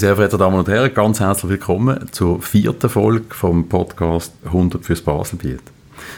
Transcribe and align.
sehr 0.00 0.14
verehrte 0.14 0.38
Damen 0.38 0.58
und 0.58 0.66
Herren, 0.66 0.94
ganz 0.94 1.20
herzlich 1.20 1.50
willkommen 1.50 2.06
zur 2.10 2.40
vierten 2.40 2.88
Folge 2.88 3.34
vom 3.34 3.68
Podcast 3.68 4.32
100 4.46 4.82
fürs 4.82 5.02
Baselbiet. 5.02 5.60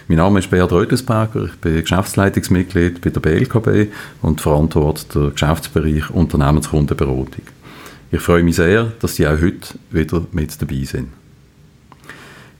Mein 0.06 0.18
Name 0.18 0.38
ist 0.38 0.50
Beat 0.50 0.70
Rödelsberger, 0.70 1.46
ich 1.46 1.56
bin 1.56 1.80
Geschäftsleitungsmitglied 1.80 3.00
bei 3.00 3.10
der 3.10 3.18
BLKB 3.18 3.92
und 4.22 4.40
verantworte 4.40 5.06
den 5.12 5.32
Geschäftsbereich 5.32 6.10
Unternehmenskundenberatung. 6.10 7.42
Ich 8.12 8.20
freue 8.20 8.44
mich 8.44 8.54
sehr, 8.54 8.92
dass 9.00 9.16
Sie 9.16 9.26
auch 9.26 9.40
heute 9.40 9.74
wieder 9.90 10.22
mit 10.30 10.62
dabei 10.62 10.84
sind. 10.84 11.08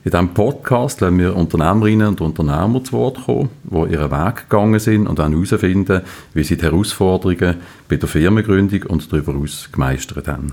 In 0.03 0.11
diesem 0.11 0.33
Podcast 0.33 0.99
lassen 0.99 1.19
wir 1.19 1.37
Unternehmerinnen 1.37 2.09
und 2.09 2.19
Unternehmer 2.19 2.83
zu 2.83 2.91
Wort 2.91 3.23
kommen, 3.23 3.49
die 3.63 3.93
ihren 3.93 4.11
Weg 4.11 4.49
gegangen 4.49 4.79
sind 4.81 5.07
und 5.07 5.19
dann 5.19 5.31
herausfinden, 5.31 6.01
wie 6.33 6.43
sie 6.43 6.57
die 6.57 6.65
Herausforderungen 6.65 7.55
bei 7.87 7.95
der 7.95 8.09
Firmengründung 8.09 8.83
und 8.83 9.09
darüber 9.09 9.31
hinaus 9.31 9.69
gemeistert 9.71 10.27
haben. 10.27 10.51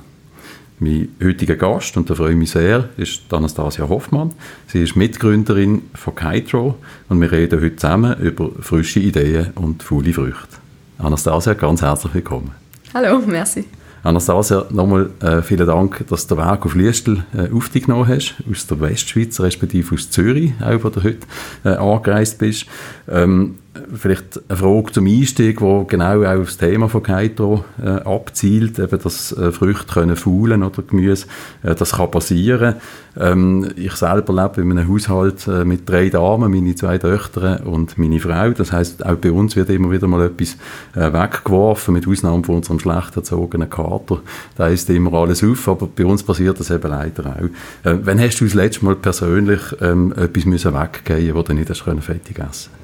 Mein 0.82 1.08
heutiger 1.22 1.56
Gast, 1.56 1.94
und 1.98 2.08
da 2.08 2.14
freue 2.14 2.30
ich 2.30 2.38
mich 2.38 2.52
sehr, 2.52 2.88
ist 2.96 3.30
Anastasia 3.34 3.86
Hoffmann. 3.86 4.32
Sie 4.66 4.82
ist 4.82 4.96
Mitgründerin 4.96 5.82
von 5.92 6.14
Kitro 6.14 6.76
und 7.10 7.20
wir 7.20 7.30
reden 7.30 7.60
heute 7.60 7.76
zusammen 7.76 8.18
über 8.18 8.50
frische 8.62 8.98
Ideen 8.98 9.48
und 9.56 9.82
faule 9.82 10.14
Früchte. 10.14 10.56
Anastasia, 10.96 11.52
ganz 11.52 11.82
herzlich 11.82 12.14
willkommen. 12.14 12.52
Hallo, 12.94 13.20
merci. 13.26 13.66
Anastasia, 14.02 14.64
nochmal 14.70 15.10
äh, 15.20 15.42
vielen 15.42 15.66
Dank, 15.66 16.02
dass 16.08 16.26
du 16.26 16.34
den 16.34 16.46
Weg 16.46 16.64
auf 16.64 16.74
Liestel 16.74 17.24
äh, 17.36 17.54
auf 17.54 17.68
dich 17.68 17.84
genommen 17.84 18.08
hast, 18.08 18.36
aus 18.50 18.66
der 18.66 18.80
Westschweiz, 18.80 19.38
respektive 19.38 19.94
aus 19.94 20.08
Zürich, 20.08 20.54
auch 20.62 20.82
wo 20.82 20.88
du 20.88 21.02
heute 21.02 21.26
äh, 21.62 21.74
angereist 21.74 22.38
bist. 22.38 22.64
Ähm, 23.06 23.56
vielleicht 23.94 24.40
eine 24.48 24.58
Frage 24.58 24.92
zum 24.92 25.06
Einstieg, 25.06 25.60
wo 25.60 25.84
genau 25.84 26.24
auch 26.24 26.40
auf 26.40 26.46
das 26.46 26.58
Thema 26.58 26.88
von 26.88 27.02
Keitro 27.02 27.64
äh, 27.80 27.88
abzielt, 27.88 28.78
eben, 28.78 29.00
dass 29.00 29.32
äh, 29.32 29.52
Früchte 29.52 29.92
können 29.92 30.16
faulen 30.16 30.64
oder 30.64 30.82
Gemüse, 30.82 31.26
äh, 31.62 31.74
das 31.74 31.92
kann 31.92 32.10
passieren. 32.10 32.76
Ähm, 33.18 33.70
ich 33.76 33.92
selber 33.92 34.32
lebe 34.32 34.62
in 34.62 34.76
einem 34.76 34.92
Haushalt 34.92 35.46
äh, 35.46 35.64
mit 35.64 35.88
drei 35.88 36.08
Damen, 36.08 36.50
meine 36.50 36.74
zwei 36.74 36.98
Töchter 36.98 37.64
und 37.64 37.96
meine 37.96 38.18
Frau. 38.18 38.50
Das 38.50 38.72
heißt, 38.72 39.06
auch 39.06 39.16
bei 39.16 39.30
uns 39.30 39.54
wird 39.54 39.70
immer 39.70 39.90
wieder 39.92 40.08
mal 40.08 40.26
etwas 40.26 40.56
äh, 40.96 41.12
weggeworfen, 41.12 41.94
mit 41.94 42.08
Ausnahme 42.08 42.42
von 42.42 42.56
unserem 42.56 42.80
schlecht 42.80 43.16
erzogenen 43.16 43.70
Kater. 43.70 44.20
Da 44.56 44.66
ist 44.66 44.90
immer 44.90 45.12
alles 45.14 45.44
auf, 45.44 45.68
aber 45.68 45.86
bei 45.86 46.04
uns 46.04 46.24
passiert 46.24 46.58
das 46.58 46.70
eben 46.70 46.90
leider 46.90 47.26
auch. 47.26 47.88
Äh, 47.88 47.98
wann 48.02 48.20
hast 48.20 48.40
du 48.40 48.44
das 48.44 48.54
letzte 48.54 48.84
Mal 48.84 48.96
persönlich 48.96 49.60
ähm, 49.80 50.12
etwas 50.16 50.44
müssen 50.44 50.74
weggeben, 50.74 51.34
das 51.34 51.44
du 51.44 51.54
nicht 51.54 51.70
hast 51.70 51.82
fertig 51.82 52.38
essen 52.38 52.80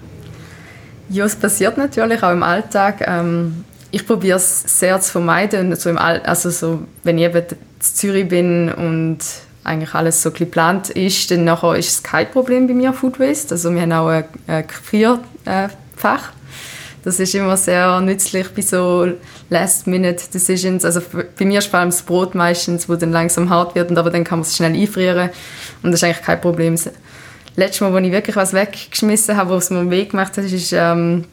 ja, 1.09 1.25
es 1.25 1.37
passiert 1.37 1.79
natürlich 1.79 2.23
auch 2.23 2.33
im 2.33 2.43
Alltag. 2.43 3.05
Ähm, 3.07 3.65
ich 3.91 4.07
probiere 4.07 4.37
es 4.37 4.79
sehr 4.79 5.01
zu 5.01 5.13
vermeiden. 5.13 5.75
So 5.77 5.91
im 5.91 5.99
All 5.99 6.21
also 6.21 6.51
so, 6.51 6.83
wenn 7.03 7.19
ich 7.19 7.25
eben 7.25 7.39
in 7.39 7.57
Zürich 7.81 8.29
bin 8.29 8.73
und 8.73 9.19
eigentlich 9.65 9.95
alles 9.95 10.23
so 10.23 10.31
geplant 10.31 10.91
ist, 10.91 11.31
dann 11.31 11.45
nachher 11.45 11.77
ist 11.77 11.89
es 11.91 12.03
kein 12.03 12.31
Problem 12.31 12.67
bei 12.67 12.75
mir, 12.75 12.93
Food 12.93 13.19
Waste. 13.19 13.55
Also 13.55 13.73
wir 13.73 13.83
haben 13.83 13.93
auch 13.93 14.09
ein, 14.09 14.25
ein 14.47 14.67
Gefrierfach. 14.67 16.33
Das 17.05 17.21
ist 17.21 17.35
immer 17.37 17.57
sehr 17.57 18.01
nützlich 18.01 18.49
bei 18.53 18.63
so 18.63 19.09
Last-Minute-Decisions. 19.49 20.85
Also 20.85 21.01
bei 21.39 21.45
mir 21.45 21.61
ist 21.61 21.69
vor 21.69 21.81
allem 21.81 21.91
das 21.91 22.03
Brot 22.03 22.35
meistens, 22.35 22.89
wo 22.89 22.97
dann 22.97 23.13
langsam 23.13 23.49
hart 23.49 23.77
wird, 23.77 23.97
aber 23.97 24.11
dann 24.11 24.25
kann 24.25 24.41
man 24.41 24.47
es 24.47 24.57
schnell 24.57 24.75
einfrieren 24.75 25.31
und 25.83 25.93
das 25.93 26.01
ist 26.01 26.05
eigentlich 26.05 26.27
kein 26.27 26.41
Problem 26.41 26.77
letzte 27.57 27.85
Mal, 27.85 27.97
als 27.97 28.07
ich 28.07 28.13
wirklich 28.13 28.37
was 28.37 28.53
weggeschmissen 28.53 29.37
habe, 29.37 29.51
was 29.51 29.71
mir 29.71 29.91
weh 29.91 30.05
gemacht 30.05 30.37
hat, 30.37 30.45
ist, 30.45 30.73
ähm, 30.73 31.25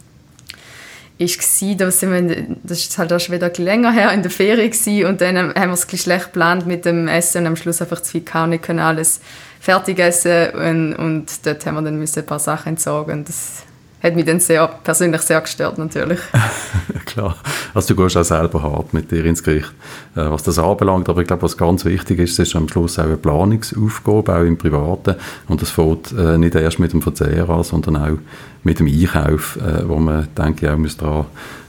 ist 1.18 1.38
gewesen, 1.38 1.78
da 1.78 1.92
sind 1.92 2.12
wir, 2.12 2.46
das 2.64 2.80
ist 2.80 2.98
halt 2.98 3.14
auch 3.14 3.20
schon 3.20 3.36
wieder 3.36 3.52
länger 3.58 3.92
her, 3.92 4.12
in 4.12 4.24
der 4.24 4.32
Ferie 4.32 4.70
gewesen, 4.70 5.06
und 5.06 5.22
dann 5.22 5.38
haben 5.38 5.54
wir 5.56 5.74
es 5.74 6.02
schlecht 6.02 6.26
geplant 6.26 6.66
mit 6.66 6.86
dem 6.86 7.08
Essen 7.08 7.42
und 7.42 7.48
am 7.48 7.56
Schluss 7.56 7.82
einfach 7.82 8.02
zu 8.02 8.12
viel 8.12 8.24
gehauen, 8.24 8.50
nicht 8.50 8.64
können 8.64 8.80
alles 8.80 9.22
fertig 9.60 10.00
essen 10.00 10.50
und, 10.52 10.94
und 10.96 11.46
dort 11.46 11.66
haben 11.66 11.76
wir 11.76 11.82
dann 11.84 11.98
müssen 11.98 12.20
ein 12.20 12.26
paar 12.26 12.40
Sachen 12.40 12.70
entsorgen 12.70 13.24
das 13.24 13.64
hat 14.04 14.16
mich 14.16 14.26
dann 14.26 14.40
sehr, 14.42 14.68
persönlich 14.84 15.22
sehr 15.22 15.40
gestört 15.40 15.78
natürlich. 15.78 16.20
Klar, 17.06 17.38
also 17.74 17.94
du 17.94 18.04
gehst 18.04 18.18
auch 18.18 18.24
selber 18.24 18.62
hart 18.62 18.94
mit 18.94 19.10
dir 19.10 19.24
ins 19.24 19.42
Gericht, 19.42 19.72
äh, 20.16 20.30
was 20.30 20.44
das 20.44 20.60
anbelangt, 20.60 21.08
aber 21.08 21.22
ich 21.22 21.28
glaube, 21.28 21.44
was 21.44 21.58
ganz 21.58 21.86
wichtig 21.86 22.20
ist, 22.20 22.38
ist 22.38 22.56
am 22.56 22.68
Schluss 22.68 23.00
auch 23.00 23.06
eine 23.06 23.18
Planungsaufgabe, 23.18 24.36
auch 24.36 24.44
im 24.44 24.58
Privaten. 24.58 25.16
Und 25.48 25.62
das 25.62 25.70
fängt 25.70 26.12
äh, 26.12 26.38
nicht 26.38 26.56
erst 26.56 26.80
mit 26.80 26.92
dem 26.92 27.02
Verzehr 27.02 27.50
an, 27.50 27.64
sondern 27.64 27.96
auch 27.96 28.18
mit 28.64 28.80
dem 28.80 28.88
Einkauf, 28.88 29.58
äh, 29.58 29.88
wo 29.88 29.98
man, 29.98 30.28
denke 30.38 30.66
ich, 30.66 30.72
auch 30.72 30.78
muss 30.78 30.98
daran 30.98 31.26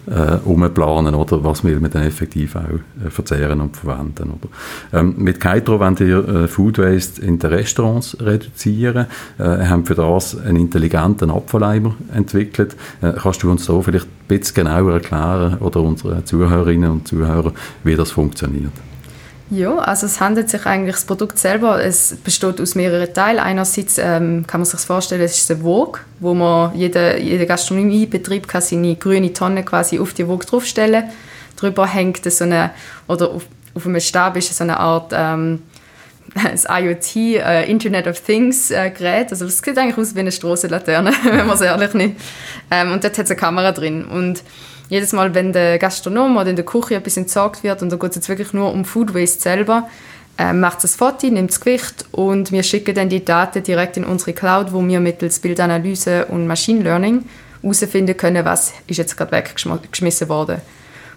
äh, 0.06 0.36
umplanen, 0.44 1.14
oder 1.14 1.42
was 1.44 1.62
man 1.62 1.90
dann 1.90 2.02
effektiv 2.02 2.56
auch 2.56 2.60
äh, 3.04 3.10
verzehren 3.10 3.60
und 3.60 3.76
verwenden. 3.76 4.32
Oder? 4.32 5.00
Ähm, 5.00 5.14
mit 5.18 5.40
Kaitro 5.40 5.80
wollen 5.80 5.98
wir 5.98 6.28
äh, 6.28 6.48
Food 6.48 6.78
Waste 6.78 7.22
in 7.22 7.38
den 7.38 7.50
Restaurants 7.50 8.16
reduzieren, 8.20 9.06
äh, 9.38 9.42
haben 9.42 9.84
für 9.84 9.94
das 9.94 10.38
einen 10.38 10.56
intelligenten 10.56 11.30
Abfalleimer 11.30 11.94
entwickelt. 12.14 12.76
Äh, 13.00 13.12
kannst 13.20 13.42
du 13.42 13.50
uns 13.50 13.66
da 13.66 13.80
vielleicht 13.80 14.06
ein 14.06 14.28
bisschen 14.28 14.64
genauer 14.64 14.94
erklären 14.94 15.58
oder 15.58 15.80
unseren 15.80 16.24
Zuhörerinnen 16.24 16.90
und 16.90 17.08
Zuhörern, 17.08 17.52
wie 17.82 17.96
das 17.96 18.10
funktioniert? 18.10 18.72
Ja, 19.54 19.76
also 19.78 20.06
es 20.06 20.20
handelt 20.20 20.50
sich 20.50 20.66
eigentlich, 20.66 20.96
das 20.96 21.04
Produkt 21.04 21.38
selber, 21.38 21.80
es 21.80 22.16
besteht 22.16 22.60
aus 22.60 22.74
mehreren 22.74 23.14
Teilen. 23.14 23.38
Einerseits 23.38 23.98
ähm, 23.98 24.44
kann 24.48 24.60
man 24.60 24.64
sich 24.64 24.80
vorstellen, 24.80 25.22
es 25.22 25.38
ist 25.38 25.50
eine 25.52 25.62
Waage, 25.62 26.00
wo 26.18 26.34
man, 26.34 26.74
jeder, 26.74 27.18
jeder 27.18 27.46
Gastronomiebetrieb 27.46 28.48
kann 28.48 28.62
seine 28.62 28.96
grüne 28.96 29.32
Tonne 29.32 29.62
quasi 29.62 30.00
auf 30.00 30.12
die 30.12 30.26
Waage 30.26 30.46
draufstellen. 30.46 31.04
Darüber 31.54 31.86
hängt 31.86 32.24
so 32.24 32.42
eine, 32.42 32.72
oder 33.06 33.30
auf, 33.30 33.46
auf 33.74 33.86
einem 33.86 34.00
Stab 34.00 34.36
ist 34.36 34.52
so 34.52 34.64
eine 34.64 34.76
Art 34.76 35.12
ähm, 35.14 35.62
das 36.34 36.66
IoT, 36.68 37.16
äh, 37.16 37.70
Internet 37.70 38.08
of 38.08 38.18
Things 38.20 38.72
äh, 38.72 38.90
Gerät. 38.90 39.30
Also 39.30 39.44
das 39.44 39.58
sieht 39.58 39.78
eigentlich 39.78 39.98
aus 39.98 40.16
wie 40.16 40.20
eine 40.20 40.32
Strassenlaterne, 40.32 41.12
wenn 41.22 41.46
man 41.46 41.54
es 41.54 41.60
ehrlich 41.60 41.94
nimmt. 41.94 42.20
Ähm, 42.72 42.90
und 42.90 43.04
dort 43.04 43.16
hat 43.16 43.26
es 43.26 43.30
eine 43.30 43.38
Kamera 43.38 43.70
drin. 43.70 44.04
Und 44.04 44.42
jedes 44.88 45.12
Mal, 45.12 45.34
wenn 45.34 45.52
der 45.52 45.78
Gastronom 45.78 46.36
oder 46.36 46.50
in 46.50 46.56
der 46.56 46.64
Küche 46.64 46.94
etwas 46.96 47.16
entsorgt 47.16 47.62
wird, 47.62 47.82
und 47.82 47.90
da 47.90 47.96
geht 47.96 48.10
es 48.10 48.16
jetzt 48.16 48.28
wirklich 48.28 48.52
nur 48.52 48.72
um 48.72 48.84
Food 48.84 49.14
Waste 49.14 49.40
selber, 49.40 49.88
äh, 50.36 50.52
macht 50.52 50.82
ein 50.84 50.88
Foto, 50.88 51.26
nimmt 51.28 51.50
das 51.50 51.60
Gewicht 51.60 52.06
und 52.12 52.50
wir 52.50 52.62
schicken 52.62 52.94
dann 52.94 53.08
die 53.08 53.24
Daten 53.24 53.62
direkt 53.62 53.96
in 53.96 54.04
unsere 54.04 54.32
Cloud, 54.32 54.72
wo 54.72 54.84
wir 54.86 55.00
mittels 55.00 55.38
Bildanalyse 55.38 56.26
und 56.26 56.46
Machine 56.46 56.82
Learning 56.82 57.24
herausfinden 57.62 58.16
können, 58.16 58.44
was 58.44 58.72
ist 58.86 58.96
jetzt 58.98 59.16
gerade 59.16 59.32
weggeschmissen 59.32 60.28
worden. 60.28 60.60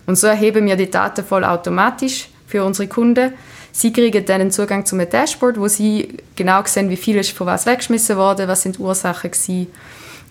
Und 0.05 0.17
so 0.17 0.27
erheben 0.27 0.65
wir 0.65 0.75
die 0.75 0.89
Daten 0.89 1.25
voll 1.25 1.43
automatisch 1.43 2.29
für 2.45 2.63
unsere 2.63 2.87
Kunden. 2.87 3.33
Sie 3.73 3.91
kriegen 3.91 4.23
dann 4.25 4.41
einen 4.41 4.51
Zugang 4.51 4.85
zu 4.85 4.95
einem 4.95 5.09
Dashboard, 5.09 5.59
wo 5.59 5.67
sie 5.67 6.17
genau 6.35 6.63
sehen, 6.65 6.89
wie 6.89 6.95
viel 6.95 7.17
ist 7.17 7.31
von 7.31 7.47
was 7.47 7.65
weggeschmissen 7.65 8.15
worden, 8.15 8.47
was 8.47 8.61
sind 8.61 8.77
die 8.77 8.81
Ursachen 8.81 9.31
gewesen 9.31 9.67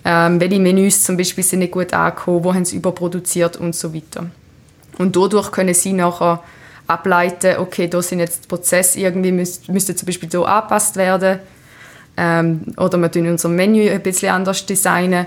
ähm, 0.08 0.40
welche 0.40 0.60
Menüs 0.60 1.02
zum 1.02 1.16
Beispiel 1.16 1.42
sind 1.42 1.58
nicht 1.58 1.72
gut 1.72 1.92
angekommen, 1.92 2.44
wo 2.44 2.54
haben 2.54 2.64
sie 2.64 2.76
überproduziert 2.76 3.56
und 3.56 3.74
so 3.74 3.92
weiter. 3.92 4.26
Und 4.98 5.16
dadurch 5.16 5.50
können 5.50 5.74
sie 5.74 5.92
nachher 5.92 6.44
ableiten, 6.86 7.56
okay, 7.58 7.88
da 7.88 8.00
sind 8.00 8.20
jetzt 8.20 8.46
Prozesse 8.46 9.00
irgendwie, 9.00 9.32
müsste, 9.32 9.72
müsste 9.72 9.96
zum 9.96 10.06
Beispiel 10.06 10.30
so 10.30 10.44
angepasst 10.44 10.94
werden 10.94 11.40
ähm, 12.16 12.62
oder 12.76 12.96
wir 12.98 13.10
tun 13.10 13.26
unser 13.26 13.48
Menü 13.48 13.90
ein 13.90 14.00
bisschen 14.00 14.32
anders 14.32 14.64
designen 14.64 15.26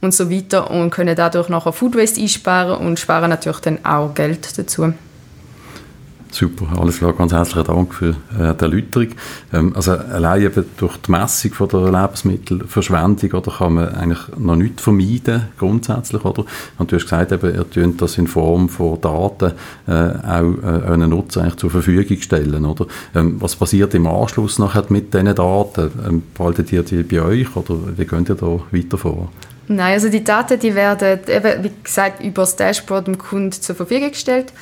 und 0.00 0.14
so 0.14 0.30
weiter 0.30 0.70
und 0.70 0.90
können 0.90 1.16
dadurch 1.16 1.48
nachher 1.48 1.72
Food 1.72 1.96
Waste 1.96 2.20
einsparen 2.20 2.86
und 2.86 3.00
sparen 3.00 3.30
natürlich 3.30 3.58
dann 3.58 3.84
auch 3.84 4.14
Geld 4.14 4.56
dazu. 4.56 4.92
Super, 6.32 6.80
alles 6.80 6.98
klar. 6.98 7.12
Ganz 7.12 7.32
herzlichen 7.32 7.66
Dank 7.66 7.92
für 7.92 8.10
äh, 8.10 8.54
die 8.54 8.64
Erläuterung. 8.64 9.08
Ähm, 9.52 9.72
also 9.74 9.92
allein 9.92 10.42
eben 10.42 10.64
durch 10.76 10.96
die 10.98 11.10
Messung 11.10 11.52
von 11.52 11.68
der 11.68 11.90
Lebensmittelverschwendung 11.90 13.32
oder, 13.32 13.50
kann 13.50 13.74
man 13.74 13.88
eigentlich 13.88 14.20
noch 14.38 14.56
nichts 14.56 14.82
vermeiden, 14.82 15.48
grundsätzlich. 15.58 16.24
Oder? 16.24 16.44
Und 16.78 16.90
du 16.90 16.96
hast 16.96 17.04
gesagt, 17.04 17.32
eben, 17.32 17.54
ihr 17.54 17.68
tönt 17.68 18.00
das 18.00 18.16
in 18.16 18.28
Form 18.28 18.68
von 18.68 19.00
Daten 19.00 19.52
äh, 19.88 19.92
auch 19.92 20.62
äh, 20.62 20.92
einen 20.92 21.10
Nutzer 21.10 21.42
eigentlich 21.42 21.56
zur 21.56 21.70
Verfügung 21.70 22.20
stellen. 22.20 22.64
Oder? 22.64 22.86
Ähm, 23.14 23.36
was 23.40 23.56
passiert 23.56 23.94
im 23.94 24.06
Anschluss 24.06 24.58
nachher 24.60 24.84
mit 24.88 25.12
diesen 25.12 25.34
Daten? 25.34 25.90
Ähm, 26.06 26.22
behaltet 26.34 26.72
ihr 26.72 26.84
die 26.84 27.02
bei 27.02 27.22
euch 27.22 27.56
oder 27.56 27.76
wie 27.96 28.04
könnt 28.04 28.28
ihr 28.28 28.36
da 28.36 28.60
weiter 28.70 28.98
vor? 28.98 29.30
Nein, 29.66 29.92
also 29.92 30.08
die 30.08 30.24
Daten 30.24 30.58
die 30.58 30.74
werden, 30.74 31.20
eben, 31.28 31.64
wie 31.64 31.70
gesagt, 31.82 32.24
über 32.24 32.42
das 32.42 32.56
Dashboard 32.56 33.06
dem 33.06 33.18
Kunden 33.18 33.52
zur 33.52 33.76
Verfügung 33.76 34.10
gestellt. 34.10 34.52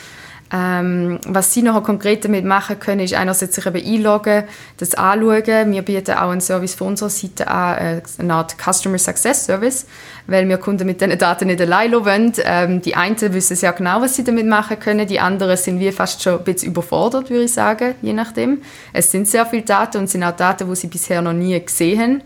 Ähm, 0.50 1.18
was 1.26 1.52
sie 1.52 1.62
noch 1.62 1.82
konkret 1.82 2.24
damit 2.24 2.44
machen 2.44 2.80
können, 2.80 3.00
ist 3.00 3.14
einerseits 3.14 3.54
sich 3.54 3.66
eben 3.66 3.84
einloggen, 3.84 4.44
das 4.78 4.94
anschauen. 4.94 5.72
Wir 5.72 5.82
bieten 5.82 6.12
auch 6.12 6.30
einen 6.30 6.40
Service 6.40 6.74
von 6.74 6.88
unserer 6.88 7.10
Seite 7.10 7.48
an, 7.48 7.78
äh, 7.78 8.02
eine 8.18 8.34
Art 8.34 8.56
Customer 8.58 8.98
Success 8.98 9.44
Service, 9.44 9.86
weil 10.26 10.48
wir 10.48 10.56
Kunden 10.56 10.86
mit 10.86 11.00
diesen 11.00 11.18
Daten 11.18 11.48
nicht 11.48 11.60
allein 11.60 11.92
wollen. 11.92 12.32
Ähm, 12.44 12.80
die 12.80 12.94
einen 12.94 13.18
wissen 13.34 13.56
sehr 13.56 13.72
genau, 13.72 14.00
was 14.00 14.16
sie 14.16 14.24
damit 14.24 14.46
machen 14.46 14.78
können, 14.80 15.06
die 15.06 15.20
anderen 15.20 15.56
sind 15.56 15.80
wie 15.80 15.92
fast 15.92 16.22
schon 16.22 16.38
ein 16.38 16.44
bisschen 16.44 16.70
überfordert, 16.70 17.28
würde 17.28 17.44
ich 17.44 17.52
sagen, 17.52 17.94
je 18.00 18.14
nachdem. 18.14 18.62
Es 18.92 19.10
sind 19.10 19.28
sehr 19.28 19.44
viele 19.44 19.62
Daten 19.62 19.98
und 19.98 20.08
sind 20.08 20.24
auch 20.24 20.36
Daten, 20.36 20.68
die 20.68 20.76
sie 20.76 20.86
bisher 20.86 21.20
noch 21.20 21.34
nie 21.34 21.60
gesehen 21.62 22.00
haben. 22.00 22.22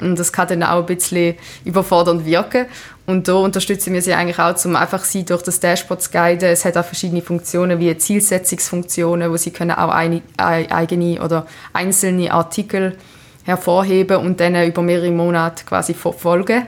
Und 0.00 0.18
das 0.18 0.32
kann 0.32 0.48
dann 0.48 0.62
auch 0.62 0.80
ein 0.80 0.86
bisschen 0.86 1.36
überfordernd 1.64 2.24
wirken. 2.24 2.66
Und 3.06 3.26
da 3.26 3.34
unterstützen 3.34 3.94
wir 3.94 4.02
sie 4.02 4.12
eigentlich 4.12 4.38
auch, 4.38 4.54
um 4.64 4.76
einfach 4.76 5.04
sie 5.04 5.24
durch 5.24 5.42
das 5.42 5.60
Dashboard 5.60 6.02
zu 6.02 6.10
guiden. 6.10 6.48
Es 6.50 6.64
hat 6.64 6.76
auch 6.76 6.84
verschiedene 6.84 7.22
Funktionen, 7.22 7.78
wie 7.80 7.96
Zielsetzungsfunktionen, 7.96 9.30
wo 9.30 9.36
sie 9.36 9.50
können 9.50 9.72
auch 9.72 9.90
eine, 9.90 10.22
eigene 10.36 11.22
oder 11.22 11.46
einzelne 11.72 12.32
Artikel 12.32 12.96
hervorheben 13.44 14.18
und 14.18 14.40
dann 14.40 14.62
über 14.66 14.82
mehrere 14.82 15.10
Monate 15.10 15.64
quasi 15.64 15.94
verfolgen. 15.94 16.66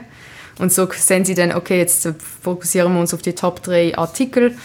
Und 0.57 0.73
so 0.73 0.87
sehen 0.91 1.25
sie 1.25 1.35
dann, 1.35 1.53
okay, 1.53 1.77
jetzt 1.77 2.09
fokussieren 2.41 2.93
wir 2.93 2.99
uns 2.99 3.13
auf 3.13 3.21
die 3.21 3.33
Top 3.33 3.63
3 3.63 3.97
Artikel 3.97 4.55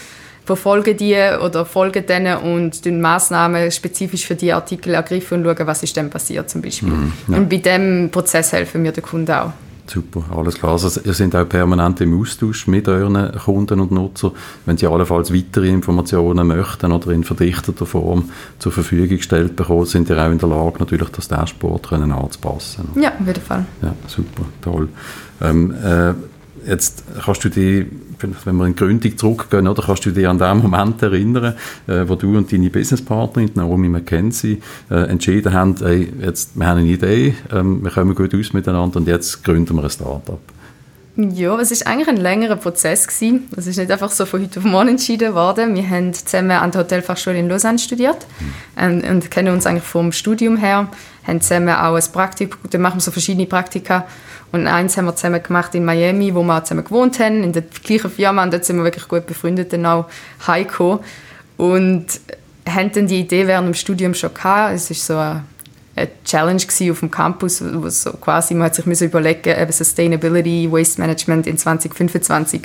verfolgen 0.47 0.95
die 0.95 1.15
oder 1.43 1.65
folgen 1.65 2.05
denen 2.05 2.37
und 2.37 2.85
den 2.85 3.01
Maßnahmen 3.01 3.69
spezifisch 3.69 4.25
für 4.25 4.35
die 4.35 4.53
Artikel 4.53 4.93
ergreifen 4.93 5.45
und 5.45 5.57
schauen, 5.57 5.67
was 5.67 5.83
ist 5.83 5.95
denn 5.95 6.09
passiert 6.09 6.49
zum 6.49 6.61
Beispiel. 6.61 6.89
Mm, 6.89 7.13
ja. 7.27 7.37
Und 7.37 7.49
bei 7.49 7.57
dem 7.57 8.09
Prozess 8.09 8.53
helfen 8.53 8.83
wir 8.83 8.93
den 8.93 9.03
Kunden 9.03 9.31
auch. 9.31 9.51
Super, 9.89 10.23
alles 10.35 10.55
klar. 10.55 10.73
Also 10.73 10.99
ihr 11.01 11.13
seid 11.13 11.35
auch 11.35 11.47
permanent 11.47 12.01
im 12.01 12.19
Austausch 12.19 12.67
mit 12.67 12.87
euren 12.87 13.31
Kunden 13.37 13.79
und 13.79 13.91
Nutzern. 13.91 14.31
Wenn 14.65 14.77
sie 14.77 14.87
allenfalls 14.87 15.33
weitere 15.33 15.69
Informationen 15.69 16.47
möchten 16.47 16.91
oder 16.91 17.11
in 17.11 17.23
verdichteter 17.23 17.85
Form 17.85 18.29
zur 18.59 18.71
Verfügung 18.71 19.17
gestellt 19.17 19.55
bekommen, 19.55 19.85
sind 19.85 20.09
ihr 20.09 20.17
auch 20.17 20.29
in 20.31 20.39
der 20.39 20.49
Lage, 20.49 20.79
natürlich 20.79 21.09
das 21.09 21.27
Dashboard 21.27 21.91
anzupassen. 21.93 22.89
Ja, 22.95 23.13
auf 23.19 23.27
jeden 23.27 23.41
Fall. 23.41 23.65
Ja, 23.81 23.93
super, 24.07 24.43
toll. 24.61 24.89
Ähm, 25.41 25.71
äh, 25.71 26.13
Jetzt 26.67 27.03
kannst 27.23 27.45
du 27.45 27.49
dich, 27.49 27.85
wenn 28.19 28.55
wir 28.55 28.65
in 28.65 28.75
die 28.75 28.79
Gründung 28.79 29.17
zurückgehen, 29.17 29.67
oder, 29.67 29.83
kannst 29.83 30.05
du 30.05 30.11
dich 30.11 30.27
an 30.27 30.37
den 30.37 30.57
Moment 30.57 31.01
erinnern, 31.01 31.55
äh, 31.87 32.03
wo 32.07 32.15
du 32.15 32.37
und 32.37 32.51
deine 32.51 32.69
Businesspartnerin, 32.69 33.51
Naomi 33.55 33.87
McKenzie, 33.87 34.61
äh, 34.91 35.09
entschieden 35.09 35.53
haben, 35.53 35.75
ey, 35.81 36.11
jetzt, 36.21 36.57
wir 36.59 36.67
haben 36.67 36.79
eine 36.79 36.87
Idee, 36.87 37.35
ähm, 37.53 37.83
wir 37.83 37.91
kommen 37.91 38.13
gut 38.15 38.35
aus 38.35 38.51
miteinander 38.51 38.97
und 38.97 39.07
jetzt 39.07 39.43
gründen 39.43 39.75
wir 39.75 39.83
ein 39.83 39.89
Startup. 39.89 40.39
Ja, 41.15 41.59
es 41.59 41.71
ist 41.71 41.87
eigentlich 41.87 42.09
ein 42.09 42.17
längerer 42.17 42.57
Prozess. 42.57 43.07
Es 43.07 43.65
ist 43.65 43.77
nicht 43.77 43.89
einfach 43.89 44.11
so 44.11 44.27
von 44.27 44.39
heute 44.39 44.59
auf 44.59 44.65
morgen 44.65 44.89
entschieden 44.89 45.33
worden. 45.33 45.73
Wir 45.73 45.89
haben 45.89 46.13
zusammen 46.13 46.51
an 46.51 46.69
der 46.69 46.81
Hotelfachschule 46.81 47.39
in 47.39 47.49
Lausanne 47.49 47.79
studiert 47.79 48.27
und, 48.75 49.03
und, 49.03 49.31
kennen 49.31 49.51
uns 49.51 49.65
eigentlich 49.65 49.83
vom 49.83 50.11
Studium 50.11 50.57
her. 50.57 50.89
Haben 51.25 51.41
zusammen 51.41 51.69
auch 51.69 51.95
ein 51.95 52.03
Praktikum, 52.13 52.59
dann 52.69 52.81
machen 52.81 52.97
wir 52.97 53.01
so 53.01 53.09
verschiedene 53.09 53.47
Praktika 53.47 54.05
und 54.51 54.67
eins 54.67 54.95
haben 54.97 55.05
wir 55.05 55.15
zusammen 55.15 55.43
gemacht 55.43 55.75
in 55.75 55.83
Miami, 55.83 56.33
wo 56.33 56.41
wir 56.41 56.63
zusammen 56.63 56.85
gewohnt 56.85 57.19
haben, 57.19 57.43
in 57.43 57.51
der 57.51 57.63
gleichen 57.63 58.09
Firma. 58.09 58.43
Und 58.43 58.53
dort 58.53 58.65
sind 58.65 58.77
wir 58.77 58.83
wirklich 58.83 59.07
gut 59.07 59.25
befreundet, 59.25 59.73
dann 59.73 59.85
auch 59.85 60.05
heimgekommen. 60.45 60.99
Und 61.57 62.05
haben 62.67 62.91
dann 62.91 63.07
die 63.07 63.21
Idee 63.21 63.47
während 63.47 63.67
dem 63.67 63.73
Studium 63.73 64.13
schon 64.13 64.33
gehabt. 64.33 64.75
Es 64.75 64.89
war 64.89 64.95
so 64.95 65.17
eine, 65.17 65.43
Challenge 66.23 66.61
auf 66.91 66.99
dem 66.99 67.09
Campus, 67.09 67.61
wo 67.61 67.89
so 67.89 68.11
quasi, 68.13 68.53
man 68.53 68.65
hat 68.67 68.75
sich 68.75 68.85
überlegen, 69.01 69.49
eben 69.49 69.71
Sustainability, 69.71 70.71
Waste 70.71 71.01
Management 71.01 71.47
in 71.47 71.57
2025, 71.57 72.61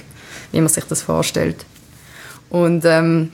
wie 0.53 0.61
man 0.61 0.69
sich 0.69 0.85
das 0.85 1.01
vorstellt. 1.01 1.65
Und 2.51 2.85
ähm, 2.85 3.33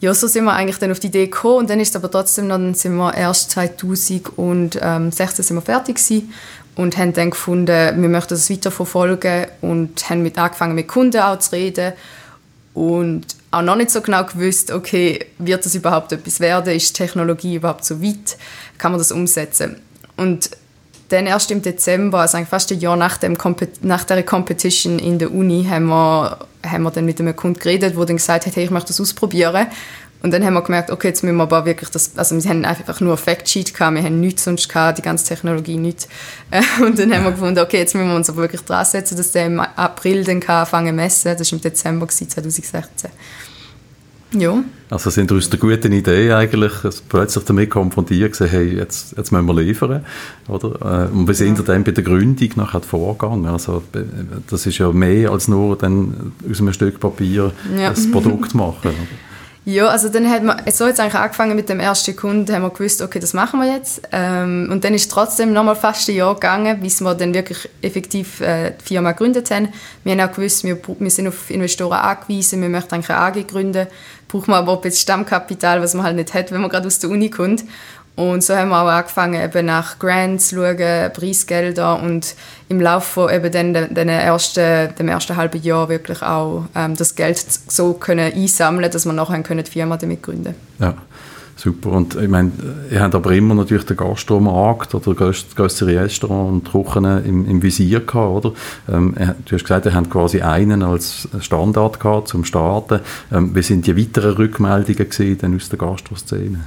ja, 0.00 0.12
so 0.14 0.26
sind 0.26 0.44
wir 0.46 0.52
eigentlich 0.54 0.78
dann 0.78 0.90
auf 0.90 0.98
die 0.98 1.06
Idee 1.06 1.26
gekommen 1.26 1.58
und 1.58 1.70
dann 1.70 1.78
ist 1.78 1.94
aber 1.94 2.10
trotzdem 2.10 2.48
dann 2.48 2.74
sind 2.74 2.96
wir 2.96 3.14
erst 3.14 3.52
2016 3.52 5.44
sind 5.44 5.56
wir 5.56 5.62
fertig 5.62 5.94
gewesen 5.94 6.32
und 6.76 6.96
haben 6.96 7.12
dann 7.12 7.30
gefunden, 7.30 8.00
wir 8.00 8.08
möchten 8.08 8.30
das 8.30 8.50
weiterverfolgen 8.50 9.46
und 9.60 10.08
haben 10.08 10.22
mit 10.22 10.38
angefangen 10.38 10.74
mit 10.74 10.88
Kunden 10.88 11.20
auch 11.20 11.38
zu 11.38 11.52
reden 11.52 11.92
und 12.74 13.26
auch 13.50 13.62
noch 13.62 13.76
nicht 13.76 13.90
so 13.90 14.00
genau 14.00 14.24
gewusst, 14.24 14.70
okay, 14.70 15.26
wird 15.38 15.64
das 15.64 15.74
überhaupt 15.74 16.12
etwas 16.12 16.40
werden, 16.40 16.74
ist 16.74 16.88
die 16.88 17.02
Technologie 17.04 17.56
überhaupt 17.56 17.84
so 17.84 18.02
weit, 18.02 18.38
kann 18.78 18.92
man 18.92 18.98
das 18.98 19.12
umsetzen? 19.12 19.76
Und 20.16 20.50
dann 21.10 21.26
erst 21.26 21.50
im 21.50 21.60
Dezember, 21.60 22.20
also 22.20 22.38
eigentlich 22.38 22.48
fast 22.48 22.72
ein 22.72 22.80
Jahr 22.80 22.96
nach, 22.96 23.18
dem 23.18 23.36
nach 23.82 24.04
der 24.04 24.22
Competition 24.22 24.98
in 24.98 25.18
der 25.18 25.30
Uni, 25.30 25.66
haben 25.68 25.86
wir, 25.86 26.38
haben 26.66 26.82
wir 26.84 26.90
dann 26.90 27.04
mit 27.04 27.20
einem 27.20 27.36
Kunden 27.36 27.58
geredet, 27.58 27.94
der 27.94 28.06
dann 28.06 28.16
gesagt 28.16 28.46
hat, 28.46 28.56
hey, 28.56 28.64
ich 28.64 28.70
möchte 28.70 28.88
das 28.88 29.00
ausprobieren 29.00 29.66
und 30.22 30.32
dann 30.32 30.44
haben 30.44 30.54
wir 30.54 30.62
gemerkt, 30.62 30.90
okay, 30.90 31.08
jetzt 31.08 31.24
müssen 31.24 31.36
wir 31.36 31.42
aber 31.42 31.64
wirklich 31.64 31.90
das, 31.90 32.12
also 32.16 32.40
wir 32.40 32.48
haben 32.48 32.64
einfach 32.64 33.00
nur 33.00 33.14
ein 33.14 33.18
Factsheet 33.18 33.74
gehabt, 33.74 33.96
wir 33.96 34.04
haben 34.04 34.20
nichts 34.20 34.44
sonst 34.44 34.68
gehabt, 34.68 34.98
die 34.98 35.02
ganze 35.02 35.26
Technologie 35.26 35.76
nicht. 35.76 36.08
Äh, 36.50 36.84
und 36.84 36.98
dann 36.98 37.14
haben 37.14 37.24
wir 37.24 37.30
gefunden, 37.30 37.58
okay, 37.60 37.78
jetzt 37.78 37.94
müssen 37.94 38.08
wir 38.08 38.14
uns 38.14 38.28
aber 38.28 38.42
wirklich 38.42 38.60
dran 38.60 38.84
setzen, 38.84 39.16
dass 39.16 39.32
der 39.32 39.46
im 39.46 39.58
April 39.58 40.22
dann 40.22 40.42
anfangen 40.42 40.88
zu 40.88 40.92
messen. 40.92 41.34
Das 41.38 41.50
war 41.50 41.56
im 41.56 41.62
Dezember 41.62 42.06
2016. 42.06 43.10
Ja. 44.34 44.62
Also 44.90 45.08
sind 45.08 45.30
wir 45.30 45.38
aus 45.38 45.48
der 45.48 45.58
guten 45.58 45.92
Idee 45.92 46.30
eigentlich 46.32 46.72
plötzlich 47.08 47.44
damit 47.44 47.70
konfrontiert 47.70 48.32
gewesen, 48.32 48.50
hey, 48.50 48.76
jetzt, 48.76 49.16
jetzt 49.16 49.32
müssen 49.32 49.46
wir 49.46 49.54
liefern, 49.54 50.04
oder? 50.48 51.08
Äh, 51.08 51.12
und 51.12 51.26
wir 51.26 51.34
sind 51.34 51.56
ja. 51.56 51.64
dann 51.64 51.84
bei 51.84 51.92
der 51.92 52.04
Gründung 52.04 52.50
nachher 52.56 52.82
vorgegangen. 52.82 53.46
Also 53.46 53.82
das 54.50 54.66
ist 54.66 54.76
ja 54.76 54.92
mehr 54.92 55.30
als 55.30 55.48
nur 55.48 55.78
dann 55.78 56.32
aus 56.50 56.60
einem 56.60 56.74
Stück 56.74 57.00
Papier 57.00 57.52
ja. 57.74 57.88
das 57.88 58.10
Produkt 58.10 58.54
machen. 58.54 58.90
Oder? 58.90 59.31
Ja, 59.64 59.86
also 59.86 60.08
dann 60.08 60.28
hat 60.28 60.42
man, 60.42 60.60
so 60.72 60.88
jetzt 60.88 60.98
eigentlich 60.98 61.14
angefangen 61.14 61.54
mit 61.54 61.68
dem 61.68 61.78
ersten 61.78 62.16
Kunden, 62.16 62.52
haben 62.52 62.62
wir 62.62 62.70
gewusst, 62.70 63.00
okay, 63.00 63.20
das 63.20 63.32
machen 63.32 63.60
wir 63.60 63.72
jetzt. 63.72 64.02
Ähm, 64.10 64.68
und 64.72 64.82
dann 64.82 64.92
ist 64.92 65.08
trotzdem 65.08 65.52
noch 65.52 65.62
mal 65.62 65.76
fast 65.76 66.08
ein 66.08 66.16
Jahr 66.16 66.34
gegangen, 66.34 66.80
bis 66.80 67.00
wir 67.00 67.14
dann 67.14 67.32
wirklich 67.32 67.68
effektiv 67.80 68.40
äh, 68.40 68.72
die 68.80 68.84
Firma 68.84 69.12
gegründet 69.12 69.52
haben. 69.52 69.68
Wir 70.02 70.12
haben 70.12 70.20
auch 70.28 70.34
gewusst, 70.34 70.64
wir, 70.64 70.78
wir 70.98 71.10
sind 71.10 71.28
auf 71.28 71.48
Investoren 71.48 71.92
angewiesen, 71.92 72.60
wir 72.60 72.68
möchten 72.68 72.92
eigentlich 72.92 73.10
eine 73.10 73.18
AG 73.20 73.46
gründen, 73.46 73.86
braucht 74.26 74.48
man 74.48 74.58
aber 74.58 74.72
auch 74.72 74.84
Stammkapital, 74.84 75.80
was 75.80 75.94
man 75.94 76.06
halt 76.06 76.16
nicht 76.16 76.34
hat, 76.34 76.50
wenn 76.50 76.60
man 76.60 76.68
gerade 76.68 76.88
aus 76.88 76.98
der 76.98 77.10
Uni 77.10 77.30
kommt. 77.30 77.62
Und 78.14 78.44
so 78.44 78.54
haben 78.54 78.68
wir 78.68 78.82
auch 78.82 78.88
angefangen, 78.88 79.42
eben 79.42 79.66
nach 79.66 79.98
Grants 79.98 80.48
zu 80.48 80.56
schauen, 80.56 81.12
Preisgelder 81.14 82.02
und 82.02 82.34
im 82.68 82.80
Laufe 82.80 83.06
von 83.06 83.30
eben 83.30 83.50
den, 83.50 83.72
den 83.72 84.08
ersten, 84.08 84.94
dem 84.98 85.08
ersten 85.08 85.36
halben 85.36 85.62
Jahr 85.62 85.88
wirklich 85.88 86.22
auch 86.22 86.66
ähm, 86.74 86.94
das 86.94 87.14
Geld 87.14 87.38
so 87.38 87.94
können 87.94 88.32
einsammeln 88.32 88.90
dass 88.90 89.06
wir 89.06 89.14
nachher 89.14 89.42
können 89.42 89.64
die 89.64 89.70
Firma 89.70 89.96
damit 89.96 90.22
gründen 90.22 90.54
Ja, 90.78 90.94
super. 91.56 91.90
Und 91.92 92.14
ich 92.16 92.28
meine, 92.28 92.52
ihr 92.90 93.00
habt 93.00 93.14
aber 93.14 93.30
immer 93.32 93.54
natürlich 93.54 93.86
den 93.86 93.96
Gastromarkt 93.96 94.94
oder 94.94 95.14
größere 95.14 96.02
Restaurants 96.02 96.52
und 96.52 96.70
Küchen 96.70 97.24
im, 97.24 97.48
im 97.48 97.62
Visier 97.62 98.00
gehabt, 98.00 98.44
oder? 98.44 98.52
Ähm, 98.90 99.14
du 99.16 99.54
hast 99.54 99.64
gesagt, 99.64 99.86
ihr 99.86 99.94
habt 99.94 100.10
quasi 100.10 100.42
einen 100.42 100.82
als 100.82 101.28
Standard 101.40 101.98
gehabt 101.98 102.28
zum 102.28 102.44
Starten. 102.44 103.00
Ähm, 103.32 103.54
wie 103.54 103.62
sind 103.62 103.86
die 103.86 103.96
weiteren 103.96 104.34
Rückmeldungen 104.34 105.08
gesehen 105.08 105.56
aus 105.56 105.70
der 105.70 105.78
Gastroszene? 105.78 106.60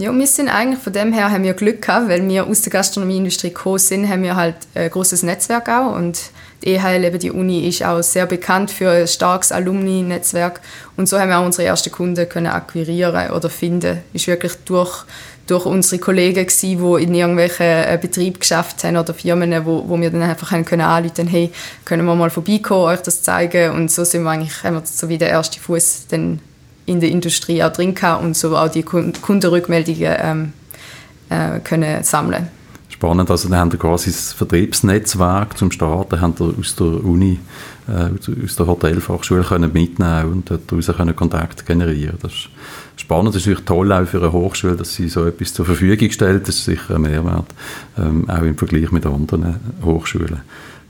Ja, 0.00 0.16
wir 0.16 0.26
sind 0.28 0.48
eigentlich 0.48 0.80
von 0.80 0.92
dem 0.92 1.12
her 1.12 1.32
haben 1.32 1.42
wir 1.42 1.54
Glück 1.54 1.82
gehabt, 1.82 2.08
weil 2.08 2.26
wir 2.28 2.46
aus 2.46 2.62
der 2.62 2.70
Gastronomieindustrie 2.70 3.48
gekommen 3.48 3.78
sind, 3.78 4.08
haben 4.08 4.22
wir 4.22 4.36
halt 4.36 4.54
ein 4.76 4.88
großes 4.90 5.24
Netzwerk 5.24 5.68
auch 5.68 5.96
und 5.96 6.20
die 6.62 6.74
EHL, 6.74 7.04
eben 7.04 7.18
die 7.18 7.32
Uni, 7.32 7.66
ist 7.66 7.82
auch 7.82 8.00
sehr 8.00 8.26
bekannt 8.26 8.70
für 8.70 8.90
ein 8.90 9.08
starkes 9.08 9.50
Alumni-Netzwerk 9.50 10.60
und 10.96 11.08
so 11.08 11.18
haben 11.18 11.30
wir 11.30 11.38
auch 11.38 11.44
unsere 11.44 11.66
ersten 11.66 11.90
Kunden 11.90 12.28
können 12.28 12.46
akquirieren 12.46 13.32
oder 13.32 13.50
finden. 13.50 13.98
Ist 14.12 14.28
wirklich 14.28 14.52
durch 14.66 15.04
durch 15.48 15.64
unsere 15.64 15.98
Kollegen 15.98 16.46
gewesen, 16.46 16.78
die 16.78 17.02
in 17.02 17.14
irgendwelchen 17.14 17.66
äh, 17.66 17.98
Betrieben 18.00 18.38
geschafft 18.38 18.84
haben 18.84 18.98
oder 18.98 19.14
Firmen, 19.14 19.64
wo, 19.64 19.88
wo 19.88 19.98
wir 19.98 20.10
dann 20.10 20.22
einfach 20.22 20.52
haben 20.52 20.64
können 20.64 20.82
anrufen, 20.82 21.26
hey, 21.26 21.50
können 21.86 22.06
wir 22.06 22.14
mal 22.14 22.30
vorbeikommen, 22.30 22.84
euch 22.84 23.00
das 23.00 23.22
zeigen 23.22 23.72
und 23.72 23.90
so 23.90 24.04
sind 24.04 24.24
wir 24.24 24.30
eigentlich, 24.30 24.62
haben 24.62 24.74
wir 24.74 24.82
so 24.84 25.08
wie 25.08 25.18
der 25.18 25.30
erste 25.30 25.58
Fuß 25.58 26.08
dann 26.10 26.40
in 26.88 27.00
der 27.00 27.10
Industrie 27.10 27.62
auch 27.62 27.72
drin 27.72 27.94
gehabt 27.94 28.24
und 28.24 28.36
so 28.36 28.56
auch 28.56 28.68
die 28.68 28.82
Kundenrückmeldungen 28.82 30.16
ähm, 30.18 30.52
äh, 31.28 31.60
können 31.60 32.02
sammeln. 32.02 32.48
Spannend, 32.88 33.30
also 33.30 33.48
dann 33.48 33.58
haben 33.58 33.72
wir 33.72 33.78
quasi 33.78 34.10
das 34.10 34.32
Vertriebsnetzwerk 34.32 35.56
zum 35.56 35.70
Starten 35.70 36.20
haben 36.20 36.34
wir 36.38 36.54
aus 36.58 36.74
der 36.74 36.86
Uni, 36.86 37.38
äh, 37.86 38.44
aus 38.44 38.56
der 38.56 38.66
Hotelfachschule 38.66 39.44
können 39.44 39.72
mitnehmen 39.72 40.32
und 40.32 40.50
daraus 40.50 40.86
können 40.86 41.14
Kontakt 41.14 41.64
generieren. 41.66 42.16
Das 42.22 42.32
ist 42.32 42.48
spannend, 42.96 43.34
das 43.34 43.42
ist 43.42 43.46
natürlich 43.46 43.66
toll 43.66 43.92
auch 43.92 44.06
für 44.06 44.18
eine 44.18 44.32
Hochschule, 44.32 44.74
dass 44.74 44.94
sie 44.94 45.08
so 45.08 45.26
etwas 45.26 45.52
zur 45.52 45.66
Verfügung 45.66 46.10
stellt. 46.10 46.48
Das 46.48 46.56
ist 46.56 46.64
sicher 46.64 46.96
ein 46.96 47.02
Mehrwert, 47.02 47.46
ähm, 47.98 48.28
auch 48.28 48.42
im 48.42 48.56
Vergleich 48.56 48.90
mit 48.90 49.06
anderen 49.06 49.60
Hochschulen. 49.84 50.40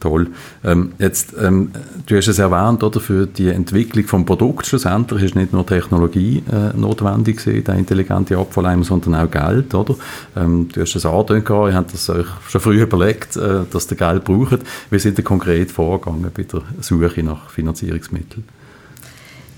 Toll. 0.00 0.28
Ähm, 0.64 0.92
jetzt, 0.98 1.34
ähm, 1.40 1.72
du 2.06 2.16
hast 2.16 2.28
es 2.28 2.38
erwähnt, 2.38 2.84
oder, 2.84 3.00
für 3.00 3.26
die 3.26 3.48
Entwicklung 3.48 4.04
des 4.06 4.26
Produkts 4.26 4.68
schlussendlich 4.68 5.24
ist 5.24 5.34
nicht 5.34 5.52
nur 5.52 5.66
Technologie 5.66 6.42
äh, 6.52 6.76
notwendig 6.76 7.44
gewesen, 7.44 7.64
der 7.64 7.74
intelligente 7.74 8.38
Abfalleimer, 8.38 8.84
sondern 8.84 9.16
auch 9.16 9.30
Geld, 9.30 9.74
oder? 9.74 9.96
Ähm, 10.36 10.68
du 10.72 10.82
hast 10.82 10.94
es 10.94 11.04
angedeutet, 11.04 11.50
ihr 11.50 11.74
habt 11.74 11.92
das 11.92 12.08
euch 12.10 12.26
schon 12.48 12.60
früh 12.60 12.80
überlegt, 12.82 13.36
äh, 13.36 13.64
dass 13.70 13.90
ihr 13.90 13.96
Geld 13.96 14.24
braucht. 14.24 14.60
Wie 14.90 14.98
sind 15.00 15.18
ihr 15.18 15.24
konkret 15.24 15.72
vorgegangen 15.72 16.30
bei 16.32 16.44
der 16.44 16.62
Suche 16.80 17.22
nach 17.24 17.50
Finanzierungsmitteln? 17.50 18.44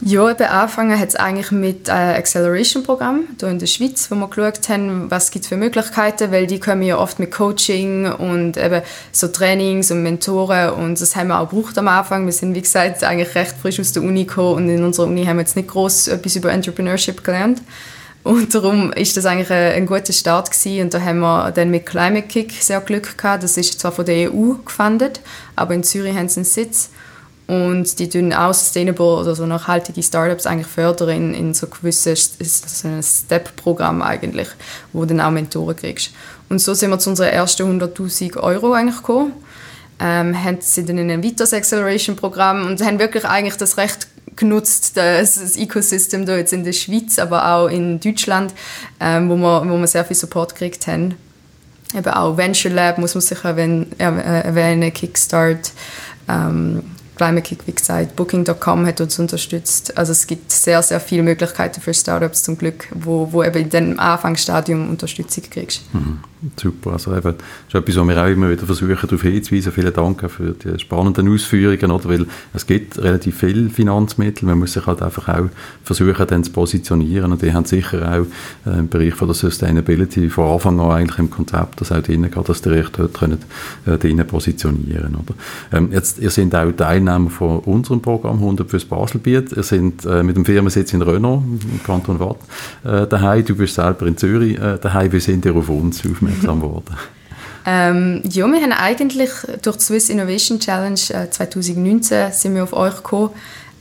Ja, 0.02 0.30
eben 0.30 0.44
angefangen 0.44 0.98
hat 0.98 1.10
es 1.10 1.16
eigentlich 1.16 1.50
mit 1.50 1.90
einem 1.90 2.16
Acceleration-Programm 2.16 3.24
hier 3.38 3.48
in 3.50 3.58
der 3.58 3.66
Schweiz, 3.66 4.10
wo 4.10 4.14
wir 4.14 4.28
geschaut 4.28 4.66
haben, 4.70 5.10
was 5.10 5.30
gibt 5.30 5.44
für 5.44 5.58
Möglichkeiten, 5.58 6.32
weil 6.32 6.46
die 6.46 6.58
kommen 6.58 6.82
ja 6.82 6.96
oft 6.96 7.18
mit 7.18 7.30
Coaching 7.30 8.10
und 8.10 8.56
eben 8.56 8.80
so 9.12 9.28
Trainings 9.28 9.90
und 9.90 10.02
Mentoren 10.02 10.70
und 10.70 10.98
das 10.98 11.16
haben 11.16 11.28
wir 11.28 11.38
auch 11.38 11.50
gebraucht 11.50 11.76
am 11.76 11.88
Anfang. 11.88 12.24
Wir 12.24 12.32
sind, 12.32 12.54
wie 12.54 12.62
gesagt, 12.62 13.04
eigentlich 13.04 13.34
recht 13.34 13.54
frisch 13.60 13.78
aus 13.78 13.92
der 13.92 14.02
Uni 14.02 14.24
gekommen 14.24 14.54
und 14.54 14.68
in 14.70 14.82
unserer 14.82 15.06
Uni 15.06 15.26
haben 15.26 15.36
wir 15.36 15.42
jetzt 15.42 15.56
nicht 15.56 15.68
groß 15.68 16.08
etwas 16.08 16.34
über 16.34 16.50
Entrepreneurship 16.50 17.22
gelernt. 17.22 17.60
Und 18.22 18.54
darum 18.54 18.94
ist 18.94 19.18
das 19.18 19.26
eigentlich 19.26 19.50
ein, 19.50 19.72
ein 19.72 19.86
guter 19.86 20.12
Start 20.12 20.50
gewesen. 20.50 20.82
Und 20.82 20.94
da 20.94 21.00
haben 21.00 21.20
wir 21.20 21.52
dann 21.52 21.70
mit 21.70 21.86
Climate 21.86 22.26
Kick 22.26 22.52
sehr 22.52 22.80
Glück 22.80 23.16
gehabt. 23.16 23.42
Das 23.42 23.56
ist 23.56 23.80
zwar 23.80 23.92
von 23.92 24.04
der 24.04 24.30
EU 24.30 24.54
gefundet, 24.64 25.20
aber 25.56 25.74
in 25.74 25.82
Zürich 25.82 26.14
haben 26.14 26.28
sie 26.28 26.40
einen 26.40 26.44
Sitz. 26.44 26.90
Und 27.50 27.98
die 27.98 28.08
tun 28.08 28.32
auch 28.32 28.54
sustainable 28.54 29.16
oder 29.16 29.34
so 29.34 29.44
nachhaltige 29.44 30.04
Startups 30.04 30.46
eigentlich 30.46 30.68
fördern 30.68 31.08
in, 31.08 31.34
in 31.34 31.52
so 31.52 31.66
gewissen 31.66 32.14
so 32.14 32.86
ein 32.86 33.02
Step-Programm 33.02 34.02
eigentlich, 34.02 34.46
wo 34.92 35.00
du 35.00 35.16
dann 35.16 35.20
auch 35.20 35.32
Mentoren 35.32 35.74
kriegst. 35.74 36.12
Und 36.48 36.60
so 36.60 36.74
sind 36.74 36.90
wir 36.90 37.00
zu 37.00 37.10
unseren 37.10 37.30
ersten 37.30 37.80
100'000 37.80 38.36
Euro 38.36 38.72
eigentlich 38.72 38.98
gekommen. 38.98 39.32
Ähm, 39.98 40.44
haben 40.44 40.58
sie 40.60 40.84
dann 40.84 40.98
in 40.98 41.10
ein 41.10 41.24
Vitas 41.24 41.52
Acceleration 41.52 42.14
Programm 42.14 42.66
und 42.66 42.80
haben 42.84 43.00
wirklich 43.00 43.24
eigentlich 43.24 43.56
das 43.56 43.78
Recht 43.78 44.06
genutzt, 44.36 44.96
das, 44.96 45.34
das 45.34 45.56
Ecosystem 45.56 46.26
da 46.26 46.36
jetzt 46.36 46.52
in 46.52 46.62
der 46.62 46.72
Schweiz, 46.72 47.18
aber 47.18 47.52
auch 47.52 47.66
in 47.66 47.98
Deutschland, 47.98 48.54
ähm, 49.00 49.28
wo, 49.28 49.34
wir, 49.34 49.68
wo 49.68 49.76
wir 49.76 49.86
sehr 49.88 50.04
viel 50.04 50.14
Support 50.14 50.54
gekriegt 50.54 50.86
haben. 50.86 51.16
Eben 51.96 52.10
auch 52.10 52.36
Venture 52.36 52.70
Lab 52.70 52.98
muss 52.98 53.16
man 53.16 53.22
sich 53.22 53.42
erwähnen, 53.42 53.90
erwähnen 53.98 54.92
Kickstart, 54.92 55.72
ähm, 56.28 56.84
Climakick, 57.20 57.66
wie 57.66 57.72
gesagt, 57.72 58.16
Booking.com 58.16 58.86
hat 58.86 58.98
uns 59.02 59.18
unterstützt. 59.18 59.98
Also 59.98 60.12
es 60.12 60.26
gibt 60.26 60.50
sehr, 60.50 60.82
sehr 60.82 61.00
viele 61.00 61.22
Möglichkeiten 61.22 61.82
für 61.82 61.92
Startups 61.92 62.44
zum 62.44 62.56
Glück, 62.56 62.88
wo, 62.94 63.30
wo 63.30 63.44
eben 63.44 63.58
in 63.58 63.68
dem 63.68 64.00
Anfangsstadium 64.00 64.88
Unterstützung 64.88 65.44
kriegst. 65.50 65.82
Mhm. 65.92 66.20
Super, 66.56 66.92
also 66.92 67.14
eben, 67.14 67.34
das 67.34 67.34
ist 67.68 67.74
etwas, 67.74 67.96
was 67.96 68.08
wir 68.08 68.22
auch 68.22 68.26
immer 68.26 68.48
wieder 68.48 68.64
versuchen 68.64 68.96
darauf 69.02 69.20
hinzuweisen. 69.20 69.72
Vielen 69.72 69.92
Dank 69.92 70.30
für 70.30 70.52
die 70.52 70.78
spannenden 70.78 71.30
Ausführungen, 71.30 71.90
oder? 71.90 72.08
weil 72.08 72.26
es 72.54 72.66
gibt 72.66 72.98
relativ 72.98 73.36
viele 73.36 73.68
Finanzmittel, 73.68 74.46
man 74.48 74.58
muss 74.58 74.72
sich 74.72 74.86
halt 74.86 75.02
einfach 75.02 75.28
auch 75.28 75.50
versuchen, 75.84 76.26
dann 76.26 76.42
zu 76.42 76.50
positionieren 76.52 77.32
und 77.32 77.42
die 77.42 77.52
haben 77.52 77.66
sicher 77.66 78.10
auch 78.10 78.70
äh, 78.70 78.78
im 78.78 78.88
Bereich 78.88 79.12
von 79.14 79.28
der 79.28 79.34
Sustainability 79.34 80.30
von 80.30 80.50
Anfang 80.50 80.80
an 80.80 80.92
eigentlich 80.92 81.18
im 81.18 81.28
Konzept, 81.28 81.82
das 81.82 81.92
auch 81.92 82.00
drin 82.00 82.22
geht, 82.22 82.48
dass 82.48 82.62
die 82.62 82.70
recht 82.70 82.98
dort 82.98 83.12
können, 83.12 83.38
äh, 83.84 83.98
drinnen 83.98 84.26
positionieren 84.26 85.16
oder? 85.16 85.34
Ähm, 85.76 85.92
jetzt, 85.92 86.20
ihr 86.20 86.30
seid 86.30 86.54
auch 86.54 86.72
Teilnehmer 87.10 87.30
von 87.30 87.58
unserem 87.60 88.00
Programm 88.00 88.36
100 88.36 88.68
fürs 88.68 88.84
Baselbiet, 88.84 89.52
ihr 89.52 89.62
seid 89.62 90.04
äh, 90.06 90.22
mit 90.22 90.36
dem 90.36 90.44
Firmensitz 90.44 90.92
in 90.92 91.02
Renault, 91.02 91.42
im 91.44 91.82
Kanton 91.84 92.20
Watt, 92.20 92.38
äh, 92.84 93.06
daheim, 93.06 93.44
du 93.44 93.54
bist 93.54 93.74
selber 93.74 94.06
in 94.06 94.16
Zürich 94.16 94.58
äh, 94.58 94.78
daheim, 94.78 95.12
wie 95.12 95.20
sind 95.20 95.44
ihr 95.44 95.54
auf 95.54 95.68
uns 95.68 96.04
aufmerksam 96.06 96.60
geworden? 96.60 96.96
Ähm, 97.66 98.22
ja, 98.24 98.46
wir 98.46 98.60
haben 98.60 98.72
eigentlich 98.72 99.30
durch 99.62 99.76
die 99.76 99.84
Swiss 99.84 100.08
Innovation 100.08 100.60
Challenge 100.60 101.00
äh, 101.10 101.30
2019 101.30 102.32
sind 102.32 102.54
wir 102.54 102.62
auf 102.62 102.72
euch 102.72 102.96
gekommen. 102.96 103.30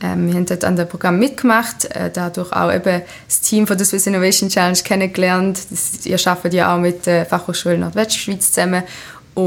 Ähm, 0.02 0.28
wir 0.28 0.34
haben 0.36 0.46
dort 0.46 0.64
an 0.66 0.76
dem 0.76 0.88
Programm 0.88 1.18
mitgemacht, 1.18 1.86
äh, 1.86 2.10
dadurch 2.14 2.52
auch 2.52 2.74
eben 2.74 3.02
das 3.28 3.42
Team 3.42 3.68
von 3.68 3.78
der 3.78 3.86
Swiss 3.86 4.06
Innovation 4.06 4.50
Challenge 4.50 4.78
kennengelernt. 4.84 5.60
Das, 5.70 6.06
ihr 6.06 6.18
arbeitet 6.26 6.54
ja 6.56 6.76
auch 6.76 6.80
mit 6.80 7.06
der 7.06 7.26
Fachhochschule 7.26 7.78
Nordwestschweiz 7.78 8.52
zusammen 8.52 8.84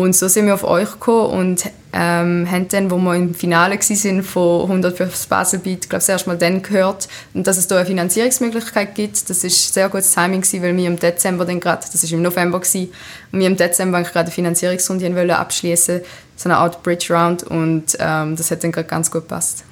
und 0.01 0.15
so 0.15 0.29
sind 0.29 0.47
wir 0.47 0.55
auf 0.55 0.65
euch 0.65 0.91
gekommen 0.93 1.39
und 1.39 1.65
ähm, 1.93 2.49
haben 2.51 2.69
dann, 2.69 2.91
wo 2.91 2.97
wir 2.97 3.15
im 3.15 3.35
Finale 3.35 3.77
waren 3.77 4.23
von 4.23 4.63
100 4.63 4.97
für 4.97 5.07
das 5.07 5.27
Baselbeat, 5.27 5.91
glaube 5.91 6.03
ich, 6.03 6.09
erst 6.09 6.27
mal 6.27 6.39
dann 6.39 6.63
gehört, 6.63 7.09
dass 7.35 7.59
es 7.59 7.67
da 7.67 7.77
eine 7.77 7.87
Finanzierungsmöglichkeit 7.87 8.95
gibt. 8.95 9.29
Das 9.29 9.45
ist 9.45 9.75
sehr 9.75 9.89
gutes 9.89 10.15
Timing 10.15 10.41
gewesen, 10.41 10.63
weil 10.63 10.77
wir 10.77 10.87
im 10.87 10.99
Dezember 10.99 11.45
dann 11.45 11.61
gerade, 11.61 11.83
das 11.91 12.03
ist 12.03 12.13
im 12.13 12.23
November 12.23 12.61
gewesen, 12.61 12.93
und 13.31 13.41
wir 13.41 13.47
im 13.47 13.57
Dezember 13.57 14.03
gerade 14.03 14.27
eine 14.27 14.31
Finanzierungsrunde 14.31 15.37
abschließen, 15.37 16.01
so 16.37 16.49
eine 16.49 16.59
Art 16.59 16.83
Bridge 16.83 17.13
Round 17.13 17.43
und 17.45 17.97
ähm, 17.99 18.37
das 18.37 18.51
hat 18.51 18.65
dann 18.65 18.73
gerade 18.73 18.89
ganz 18.89 19.11
gut 19.11 19.23
gepasst. 19.23 19.65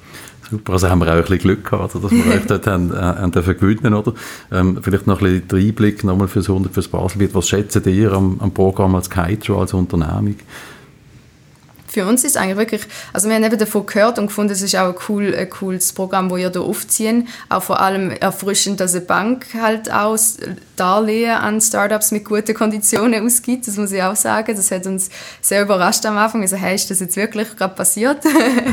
Super, 0.50 0.72
also 0.72 0.88
haben 0.88 0.98
wir 0.98 1.06
auch 1.06 1.12
ein 1.12 1.20
bisschen 1.20 1.38
Glück 1.38 1.70
gehabt, 1.70 1.94
dass 1.94 2.10
wir 2.10 2.34
euch 2.34 2.46
dort 2.48 2.66
haben, 2.66 2.92
äh, 2.92 2.96
haben 2.96 3.30
gewinnen, 3.32 3.94
oder? 3.94 4.14
Ähm, 4.50 4.80
vielleicht 4.82 5.06
noch 5.06 5.22
ein 5.22 5.42
bisschen 5.42 5.68
Einblick 5.68 6.02
nochmal 6.02 6.26
fürs 6.26 6.48
100 6.48 6.74
fürs 6.74 6.88
Baselbiet. 6.88 7.34
Was 7.34 7.48
schätzt 7.48 7.86
ihr 7.86 8.12
am, 8.12 8.40
am 8.40 8.50
Programm 8.52 8.96
als 8.96 9.08
Kitro, 9.08 9.60
als 9.60 9.74
Unternehmung? 9.74 10.34
Für 11.90 12.06
uns 12.06 12.24
ist 12.24 12.36
eigentlich 12.36 12.56
wirklich, 12.56 12.82
also 13.12 13.28
wir 13.28 13.36
haben 13.36 13.44
eben 13.44 13.58
davon 13.58 13.84
gehört 13.84 14.18
und 14.18 14.26
gefunden, 14.26 14.52
es 14.52 14.62
ist 14.62 14.76
auch 14.76 14.88
ein, 14.88 14.94
cool, 15.08 15.34
ein 15.34 15.50
cooles 15.50 15.92
Programm, 15.92 16.28
das 16.28 16.38
ihr 16.38 16.50
hier 16.50 16.60
aufziehen. 16.60 17.28
Auch 17.48 17.62
vor 17.62 17.80
allem 17.80 18.10
erfrischend, 18.10 18.80
dass 18.80 18.94
eine 18.94 19.04
Bank 19.04 19.46
halt 19.60 19.90
auch 19.90 20.16
Darlehen 20.76 21.32
an 21.32 21.60
Startups 21.60 22.10
mit 22.10 22.24
guten 22.24 22.54
Konditionen 22.54 23.26
ausgibt, 23.26 23.66
das 23.66 23.76
muss 23.76 23.92
ich 23.92 24.02
auch 24.02 24.16
sagen. 24.16 24.54
Das 24.56 24.70
hat 24.70 24.86
uns 24.86 25.10
sehr 25.40 25.62
überrascht 25.62 26.06
am 26.06 26.16
Anfang. 26.16 26.42
Also, 26.42 26.56
hey, 26.56 26.74
ist 26.74 26.90
das 26.90 27.00
jetzt 27.00 27.16
wirklich 27.16 27.56
gerade 27.56 27.74
passiert? 27.74 28.18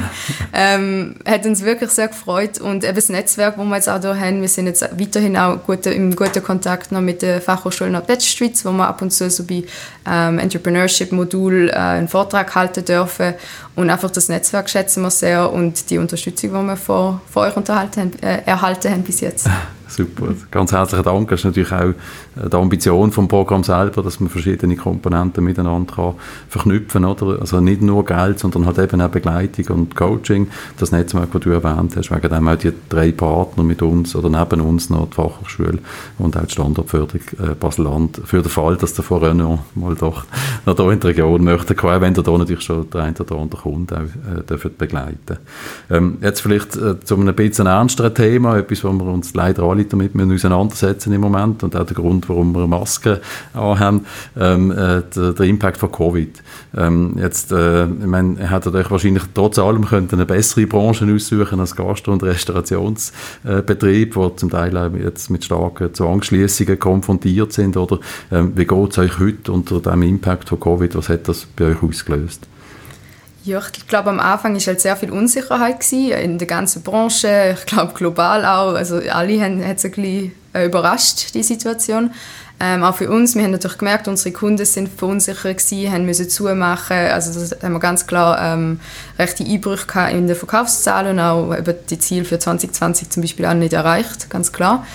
ähm, 0.53 1.15
hat 1.25 1.45
uns 1.45 1.63
wirklich 1.63 1.89
sehr 1.89 2.07
gefreut 2.07 2.59
und 2.61 2.83
eben 2.83 2.95
das 2.95 3.09
Netzwerk, 3.09 3.55
das 3.57 3.65
wir 3.65 3.75
jetzt 3.75 3.89
auch 3.89 3.99
hier 3.99 4.19
haben, 4.19 4.41
wir 4.41 4.47
sind 4.47 4.67
jetzt 4.67 4.83
weiterhin 4.97 5.35
auch 5.37 5.63
gute, 5.65 5.89
im 5.89 6.15
guten 6.15 6.43
Kontakt 6.43 6.91
noch 6.91 7.01
mit 7.01 7.21
der 7.21 7.41
Fachhochschule 7.41 7.89
Nordwestschweiz, 7.89 8.63
wo 8.63 8.71
wir 8.71 8.87
ab 8.87 9.01
und 9.01 9.11
zu 9.11 9.29
so 9.29 9.43
bei 9.43 9.63
ähm, 10.09 10.39
Entrepreneurship-Modul 10.39 11.69
äh, 11.69 11.73
einen 11.73 12.07
Vortrag 12.07 12.53
halten 12.55 12.85
dürfen 12.85 13.06
dürfen. 13.07 13.33
Und 13.75 13.89
einfach 13.89 14.11
das 14.11 14.29
Netzwerk 14.29 14.69
schätzen 14.69 15.01
wir 15.03 15.11
sehr 15.11 15.51
und 15.51 15.89
die 15.89 15.97
Unterstützung, 15.97 16.51
die 16.51 16.67
wir 16.67 16.77
von, 16.77 17.21
von 17.29 17.47
euch 17.47 17.55
unterhalten, 17.55 18.11
äh, 18.21 18.43
erhalten 18.45 18.91
haben 18.91 19.03
bis 19.03 19.21
jetzt. 19.21 19.49
Super, 19.87 20.33
ganz 20.51 20.71
herzlichen 20.71 21.03
Dank. 21.03 21.29
Das 21.29 21.39
ist 21.39 21.45
natürlich 21.45 21.71
auch 21.71 21.89
äh, 21.89 22.49
die 22.51 22.55
Ambition 22.55 23.11
vom 23.11 23.27
Programm 23.27 23.63
selber, 23.63 24.03
dass 24.03 24.19
man 24.19 24.29
verschiedene 24.29 24.75
Komponenten 24.75 25.43
miteinander 25.43 25.93
kann 25.93 26.13
verknüpfen 26.49 27.03
kann. 27.03 27.39
Also 27.39 27.59
nicht 27.61 27.81
nur 27.81 28.05
Geld, 28.05 28.39
sondern 28.39 28.65
halt 28.65 28.79
eben 28.79 29.01
auch 29.01 29.09
Begleitung 29.09 29.77
und 29.77 29.95
Coaching. 29.95 30.47
Das 30.77 30.91
Netzwerk, 30.91 31.31
das 31.31 31.41
du 31.41 31.51
erwähnt 31.51 31.95
hast, 31.95 32.11
wegen 32.11 32.29
dem 32.29 32.47
auch 32.47 32.55
die 32.55 32.73
drei 32.89 33.11
Partner 33.11 33.63
mit 33.63 33.81
uns 33.81 34.15
oder 34.15 34.29
neben 34.29 34.61
uns 34.61 34.89
noch 34.89 35.09
die 35.09 35.15
Fachhochschule 35.15 35.79
und 36.17 36.37
auch 36.37 36.45
die 36.45 36.51
Standortförderung 36.51 37.21
äh, 37.39 37.55
Basel-Land 37.55 38.21
für 38.25 38.41
den 38.41 38.49
Fall, 38.49 38.77
dass 38.77 38.93
der 38.93 39.03
von 39.03 39.23
Renault 39.23 39.59
mal 39.75 39.95
doch 39.95 40.25
noch 40.65 40.75
hier 40.75 40.91
in 40.91 40.99
der 40.99 41.09
Region 41.09 41.43
möchte 41.43 41.75
kommen, 41.75 42.01
wenn 42.01 42.13
da 42.13 42.21
natürlich 42.37 42.63
schon 42.63 42.89
der 42.89 43.03
eine 43.03 43.15
oder 43.17 43.37
andere 43.37 43.61
Kunde 43.61 43.95
auch 43.97 44.65
äh, 44.65 44.69
begleiten 44.77 45.37
ähm, 45.89 46.17
Jetzt 46.21 46.41
vielleicht 46.41 46.75
äh, 46.75 46.99
zu 46.99 47.15
einem 47.15 47.35
bisschen 47.35 47.67
ernsteren 47.67 48.13
Thema, 48.13 48.57
etwas, 48.57 48.83
wo 48.83 48.91
wir 48.91 49.05
uns 49.05 49.33
leider 49.33 49.63
alle 49.63 49.76
damit 49.85 50.13
wir 50.13 50.25
auseinandersetzen 50.33 51.13
im 51.13 51.21
Moment 51.21 51.63
und 51.63 51.75
auch 51.75 51.85
der 51.85 51.95
Grund, 51.95 52.27
warum 52.29 52.53
wir 52.53 52.67
Masken 52.67 53.17
anhaben, 53.53 54.05
ähm, 54.37 54.71
äh, 54.71 55.01
der, 55.15 55.45
Impact 55.45 55.77
von 55.77 55.91
Covid. 55.91 56.41
Ähm, 56.75 57.15
jetzt, 57.17 57.51
äh, 57.51 57.85
ich 57.85 58.05
meine, 58.05 58.39
ihr 58.39 58.51
hättet 58.51 58.75
euch 58.75 58.91
wahrscheinlich 58.91 59.23
trotz 59.33 59.59
allem 59.59 59.85
könnte 59.85 60.15
eine 60.15 60.25
bessere 60.25 60.67
Branche 60.67 61.05
aussuchen 61.13 61.59
als 61.59 61.75
Gastro- 61.75 62.13
und 62.13 62.23
Restaurationsbetrieb, 62.23 64.15
wo 64.15 64.29
zum 64.29 64.49
Teil 64.49 64.75
jetzt 65.01 65.29
mit 65.29 65.45
starken 65.45 65.93
Zwangsschließungen 65.93 66.79
konfrontiert 66.79 67.53
sind, 67.53 67.77
oder 67.77 67.99
ähm, 68.31 68.53
wie 68.55 68.65
geht 68.65 68.91
es 68.91 68.97
euch 68.97 69.19
heute 69.19 69.51
unter 69.51 69.79
dem 69.79 70.03
Impact 70.03 70.49
von 70.49 70.59
Covid, 70.59 70.95
was 70.95 71.09
hat 71.09 71.27
das 71.27 71.45
bei 71.45 71.65
euch 71.65 71.83
ausgelöst? 71.83 72.47
Ja, 73.47 73.61
ich 73.77 73.87
glaube, 73.87 74.09
am 74.09 74.19
Anfang 74.19 74.55
war 74.55 74.61
halt 74.61 74.81
sehr 74.81 74.97
viel 74.97 75.09
Unsicherheit 75.09 75.89
in 75.93 76.37
der 76.37 76.47
ganzen 76.47 76.81
Branche, 76.83 77.55
ich 77.57 77.65
glaube 77.65 77.93
global 77.93 78.43
auch. 78.43 78.73
Also 78.73 78.97
alle 78.97 79.41
haben 79.41 79.61
es 79.61 79.85
ein 79.85 79.91
bisschen 79.91 80.33
äh, 80.53 80.65
überrascht, 80.65 81.33
die 81.33 81.43
Situation. 81.43 82.11
Ähm, 82.59 82.83
auch 82.83 82.97
für 82.97 83.09
uns, 83.09 83.35
wir 83.35 83.43
haben 83.43 83.51
natürlich 83.51 83.77
gemerkt, 83.77 84.09
unsere 84.09 84.33
Kunden 84.33 84.65
sind 84.65 84.89
verunsichert 84.89 85.59
gewesen, 85.59 85.93
haben 85.93 86.05
müssen 86.05 86.29
zumachen. 86.29 86.97
Also 86.97 87.39
das 87.39 87.63
haben 87.63 87.71
wir 87.71 87.79
ganz 87.79 88.05
klar 88.05 88.37
ähm, 88.41 88.81
rechte 89.17 89.45
Einbrüche 89.45 90.09
in 90.11 90.27
den 90.27 90.35
Verkaufszahlen 90.35 91.13
und 91.13 91.19
auch 91.21 91.57
eben 91.57 91.75
die 91.89 91.99
Ziele 91.99 92.25
für 92.25 92.39
2020 92.39 93.11
zum 93.11 93.21
Beispiel 93.21 93.45
auch 93.45 93.53
nicht 93.53 93.71
erreicht, 93.71 94.29
ganz 94.29 94.51
klar. 94.51 94.85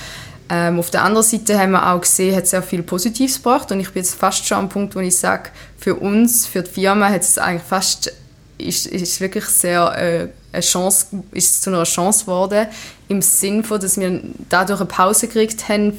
Ähm, 0.51 0.79
auf 0.79 0.91
der 0.91 1.05
anderen 1.05 1.27
Seite 1.27 1.59
haben 1.59 1.71
wir 1.71 1.91
auch 1.91 2.03
gesehen, 2.03 2.37
hat 2.37 2.47
sehr 2.47 2.63
viel 2.63 2.83
Positives 2.83 3.37
gebracht 3.37 3.73
und 3.73 3.81
ich 3.81 3.91
bin 3.93 4.03
jetzt 4.03 4.15
fast 4.15 4.47
schon 4.47 4.59
am 4.59 4.69
Punkt, 4.69 4.95
wo 4.95 5.01
ich 5.01 5.17
sage, 5.17 5.49
für 5.79 5.95
uns, 5.95 6.47
für 6.47 6.63
die 6.63 6.71
Firma 6.71 7.09
hat 7.09 7.23
es 7.23 7.39
eigentlich 7.39 7.63
fast 7.63 8.13
ist, 8.67 8.87
ist 8.87 9.21
wirklich 9.21 9.45
sehr 9.47 9.95
äh, 9.97 10.29
eine 10.53 10.63
Chance, 10.63 11.07
ist 11.33 11.63
zu 11.63 11.71
einer 11.71 11.85
Chance 11.85 12.25
geworden, 12.25 12.67
im 13.09 13.23
Sinn 13.23 13.65
von, 13.65 13.81
dass 13.81 13.99
wir 13.99 14.21
dadurch 14.49 14.81
eine 14.81 14.89
Pause 14.89 15.29
gekriegt 15.29 15.69
haben 15.69 15.93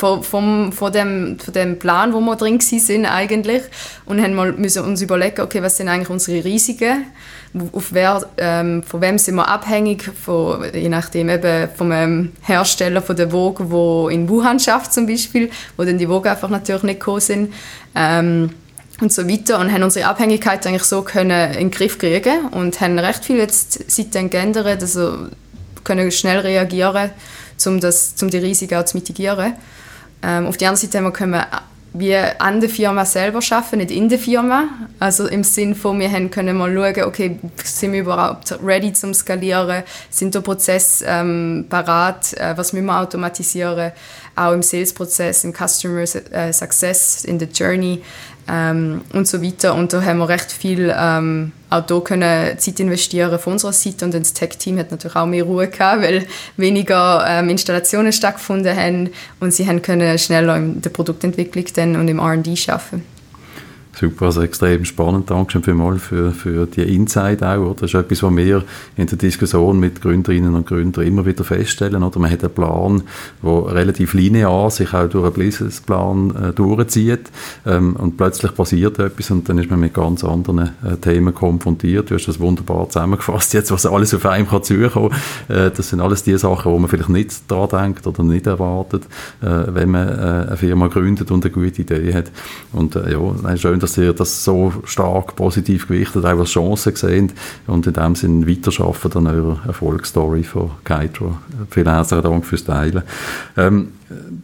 von, 0.00 0.22
vom, 0.22 0.72
von, 0.72 0.92
dem, 0.92 1.38
von 1.38 1.52
dem 1.52 1.78
Plan, 1.78 2.14
wo 2.14 2.20
wir 2.20 2.36
drin 2.36 2.58
sind 2.60 3.04
eigentlich 3.04 3.62
und 4.06 4.20
haben 4.22 4.34
mal 4.34 4.52
müssen 4.52 4.82
uns 4.84 5.02
überlegen, 5.02 5.42
okay, 5.42 5.62
was 5.62 5.76
sind 5.76 5.88
eigentlich 5.88 6.08
unsere 6.08 6.42
Risiken, 6.42 7.04
auf 7.72 7.92
wer, 7.92 8.24
ähm, 8.38 8.82
von 8.82 9.00
wem 9.02 9.18
sind 9.18 9.34
wir 9.34 9.46
abhängig, 9.46 10.02
von, 10.02 10.64
je 10.72 10.88
nachdem 10.88 11.28
eben 11.28 11.68
vom 11.76 11.92
ähm, 11.92 12.32
Hersteller 12.42 13.02
von 13.02 13.16
der 13.16 13.30
Vogue, 13.30 13.70
wo 13.70 14.08
in 14.08 14.28
Wuhan 14.28 14.58
schafft 14.58 14.94
zum 14.94 15.06
Beispiel, 15.06 15.50
wo 15.76 15.84
dann 15.84 15.98
die 15.98 16.06
Vogue 16.06 16.30
einfach 16.30 16.48
natürlich 16.48 16.84
nicht 16.84 17.00
gekommen 17.00 17.20
sind. 17.20 17.52
Ähm, 17.94 18.50
und 19.00 19.12
so 19.12 19.28
weiter 19.28 19.58
und 19.58 19.72
haben 19.72 19.82
unsere 19.82 20.06
Abhängigkeit 20.06 20.66
eigentlich 20.66 20.84
so 20.84 21.02
können 21.02 21.52
in 21.52 21.58
den 21.58 21.70
Griff 21.70 21.98
kriegen 21.98 22.48
und 22.48 22.80
haben 22.80 22.98
recht 22.98 23.24
viel 23.24 23.38
jetzt 23.38 23.90
seitdem 23.90 24.30
geändert, 24.30 24.82
also 24.82 25.28
können 25.84 26.10
schnell 26.10 26.40
reagieren, 26.40 27.10
um, 27.66 27.80
das, 27.80 28.14
um 28.22 28.30
die 28.30 28.38
Risiken 28.38 28.78
auch 28.78 28.84
zu 28.84 28.96
mitigieren. 28.96 29.54
Ähm, 30.22 30.46
auf 30.46 30.56
der 30.56 30.68
anderen 30.68 30.90
Seite 30.90 31.02
wir 31.02 31.12
können 31.12 31.42
wie 31.92 32.14
an 32.14 32.60
der 32.60 32.70
Firma 32.70 33.04
selber 33.04 33.40
arbeiten, 33.50 33.78
nicht 33.78 33.90
in 33.90 34.08
der 34.08 34.18
Firma. 34.18 34.68
Also 35.00 35.26
im 35.26 35.42
Sinn 35.42 35.74
von, 35.74 35.98
wir 35.98 36.10
haben 36.10 36.30
können 36.30 36.56
mal 36.56 36.72
schauen, 36.72 37.04
okay, 37.04 37.38
sind 37.64 37.92
wir 37.92 38.00
überhaupt 38.00 38.58
ready 38.64 38.92
zum 38.92 39.12
Skalieren, 39.12 39.82
sind 40.08 40.34
der 40.34 40.40
Prozess 40.40 41.02
ähm, 41.04 41.66
parat, 41.68 42.34
äh, 42.34 42.56
was 42.56 42.72
müssen 42.72 42.86
wir 42.86 43.00
automatisieren, 43.00 43.92
auch 44.36 44.52
im 44.52 44.62
Sales-Prozess, 44.62 45.42
im 45.44 45.52
Customer 45.52 46.02
äh, 46.02 46.52
Success, 46.52 47.24
in 47.24 47.38
der 47.38 47.48
Journey 47.48 48.02
ähm, 48.50 49.02
und 49.12 49.28
so 49.28 49.42
weiter. 49.42 49.74
Und 49.74 49.92
da 49.92 50.02
haben 50.02 50.18
wir 50.18 50.28
recht 50.28 50.50
viel 50.50 50.94
ähm, 50.96 51.52
auch 51.70 51.86
da 51.86 52.00
können 52.00 52.58
Zeit 52.58 52.80
investieren 52.80 53.38
von 53.38 53.52
unserer 53.54 53.72
Seite 53.72 54.04
und 54.04 54.12
das 54.12 54.34
Tech-Team 54.34 54.76
hat 54.78 54.90
natürlich 54.90 55.14
auch 55.14 55.26
mehr 55.26 55.44
Ruhe 55.44 55.68
gehabt, 55.68 56.02
weil 56.02 56.26
weniger 56.56 57.24
ähm, 57.26 57.48
Installationen 57.48 58.12
stattgefunden 58.12 58.76
haben 58.76 59.10
und 59.38 59.54
sie 59.54 59.68
haben 59.68 59.80
können 59.80 60.18
schneller 60.18 60.56
in 60.56 60.82
der 60.82 60.90
Produktentwicklung 60.90 61.64
dann 61.74 61.94
und 61.94 62.08
im 62.08 62.18
R&D 62.18 62.56
arbeiten. 62.66 63.04
Super, 64.00 64.26
also 64.26 64.40
extrem 64.40 64.86
spannend. 64.86 65.30
Dankeschön 65.30 65.62
vielmals 65.62 66.00
für, 66.00 66.32
für 66.32 66.64
die 66.64 66.94
Insight 66.94 67.42
auch. 67.42 67.58
Oder? 67.58 67.74
Das 67.80 67.90
ist 67.90 67.94
etwas, 67.94 68.22
was 68.22 68.34
wir 68.34 68.64
in 68.96 69.06
der 69.06 69.18
Diskussion 69.18 69.78
mit 69.78 70.00
Gründerinnen 70.00 70.54
und 70.54 70.66
Gründern 70.66 71.06
immer 71.06 71.26
wieder 71.26 71.44
feststellen. 71.44 72.02
Oder? 72.02 72.18
Man 72.18 72.30
hat 72.30 72.42
einen 72.42 72.54
Plan, 72.54 73.02
der 73.42 73.74
relativ 73.74 74.14
linear 74.14 74.70
sich 74.70 74.94
auch 74.94 75.06
durch 75.06 75.26
einen 75.26 75.34
Businessplan 75.34 76.34
äh, 76.34 76.52
durchzieht 76.54 77.30
ähm, 77.66 77.94
und 77.94 78.16
plötzlich 78.16 78.54
passiert 78.54 78.98
etwas 78.98 79.30
und 79.32 79.46
dann 79.50 79.58
ist 79.58 79.68
man 79.68 79.80
mit 79.80 79.92
ganz 79.92 80.24
anderen 80.24 80.70
äh, 80.82 80.96
Themen 81.02 81.34
konfrontiert. 81.34 82.10
Du 82.10 82.14
hast 82.14 82.26
das 82.26 82.40
wunderbar 82.40 82.88
zusammengefasst, 82.88 83.52
jetzt 83.52 83.70
was 83.70 83.84
alles 83.84 84.14
auf 84.14 84.24
einem 84.24 84.48
kann 84.48 84.62
zukommen. 84.62 85.12
Äh, 85.48 85.72
das 85.76 85.90
sind 85.90 86.00
alles 86.00 86.22
die 86.22 86.38
Sachen, 86.38 86.72
wo 86.72 86.78
man 86.78 86.88
vielleicht 86.88 87.10
nicht 87.10 87.42
daran 87.48 87.68
denkt 87.68 88.06
oder 88.06 88.22
nicht 88.22 88.46
erwartet, 88.46 89.02
äh, 89.42 89.46
wenn 89.74 89.90
man 89.90 90.08
äh, 90.08 90.12
eine 90.12 90.56
Firma 90.56 90.86
gründet 90.86 91.30
und 91.30 91.44
eine 91.44 91.52
gute 91.52 91.82
Idee 91.82 92.14
hat. 92.14 92.30
Und 92.72 92.96
äh, 92.96 93.12
ja, 93.12 93.56
schön, 93.58 93.78
dass 93.78 93.89
dass 93.90 93.98
ihr 93.98 94.12
das 94.12 94.44
so 94.44 94.72
stark 94.84 95.34
positiv 95.34 95.88
gewichtet 95.88 96.24
auch 96.24 96.38
als 96.38 96.50
Chance 96.50 96.92
gesehen 96.92 97.32
und 97.66 97.86
in 97.86 97.92
dem 97.92 98.14
Sinne 98.14 98.46
weiterarbeiten 98.46 99.26
an 99.26 99.34
eurer 99.34 99.60
Erfolgsstory 99.66 100.44
von 100.44 100.70
Kitro. 100.84 101.38
Vielen 101.70 101.88
herzlichen 101.88 102.22
Dank 102.22 102.46
fürs 102.46 102.64
Teilen. 102.64 103.02
Ähm, 103.56 103.88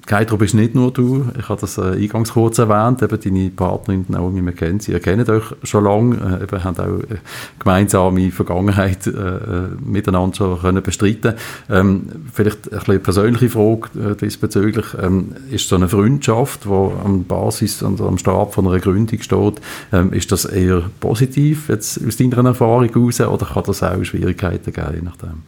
Keitro 0.06 0.37
bist 0.37 0.54
nicht 0.54 0.75
nur 0.76 0.92
du, 0.92 1.26
ich 1.37 1.49
habe 1.49 1.61
das 1.61 1.78
äh, 1.78 1.82
eingangs 1.82 2.32
kurz 2.32 2.58
erwähnt, 2.58 3.02
eben 3.02 3.20
deine 3.20 3.50
Partnerin 3.50 4.04
Naomi 4.08 4.40
McKenzie, 4.40 4.92
ihr 4.92 5.00
kennt 5.00 5.28
euch 5.28 5.44
schon 5.64 5.85
lange, 5.85 6.16
äh, 6.16 6.44
eben, 6.44 6.62
habt 6.62 6.78
auch 6.78 7.00
äh, 7.00 7.16
gemeinsame 7.58 8.30
Vergangenheit 8.30 9.06
äh, 9.08 9.11
äh, 9.11 9.68
miteinander 9.85 10.37
schon 10.37 10.61
können 10.61 10.82
bestreiten. 10.82 11.35
Ähm, 11.68 12.02
Vielleicht 12.32 12.70
eine 12.70 12.78
bisschen 12.78 13.02
persönliche 13.02 13.50
Frage 13.50 13.88
äh, 14.12 14.14
diesbezüglich, 14.14 14.87
ähm, 15.02 15.35
ist 15.50 15.68
so 15.68 15.75
eine 15.75 15.88
Freundschaft, 15.88 16.64
die 16.64 16.68
am 16.68 17.25
Basis 17.25 17.82
und 17.82 18.00
am 18.00 18.18
Start 18.18 18.54
von 18.54 18.68
einer 18.68 18.78
Gründung 18.78 19.20
steht, 19.20 19.61
ähm, 19.92 20.12
ist 20.12 20.30
das 20.30 20.44
eher 20.44 20.82
positiv 21.00 21.68
jetzt 21.68 22.00
aus 22.06 22.16
deiner 22.16 22.44
Erfahrung 22.44 22.88
heraus 22.88 23.20
oder 23.20 23.46
kann 23.46 23.64
das 23.66 23.82
auch 23.82 24.04
Schwierigkeiten 24.04 24.73
geben, 24.73 24.94
je 24.94 25.02
nachdem? 25.02 25.42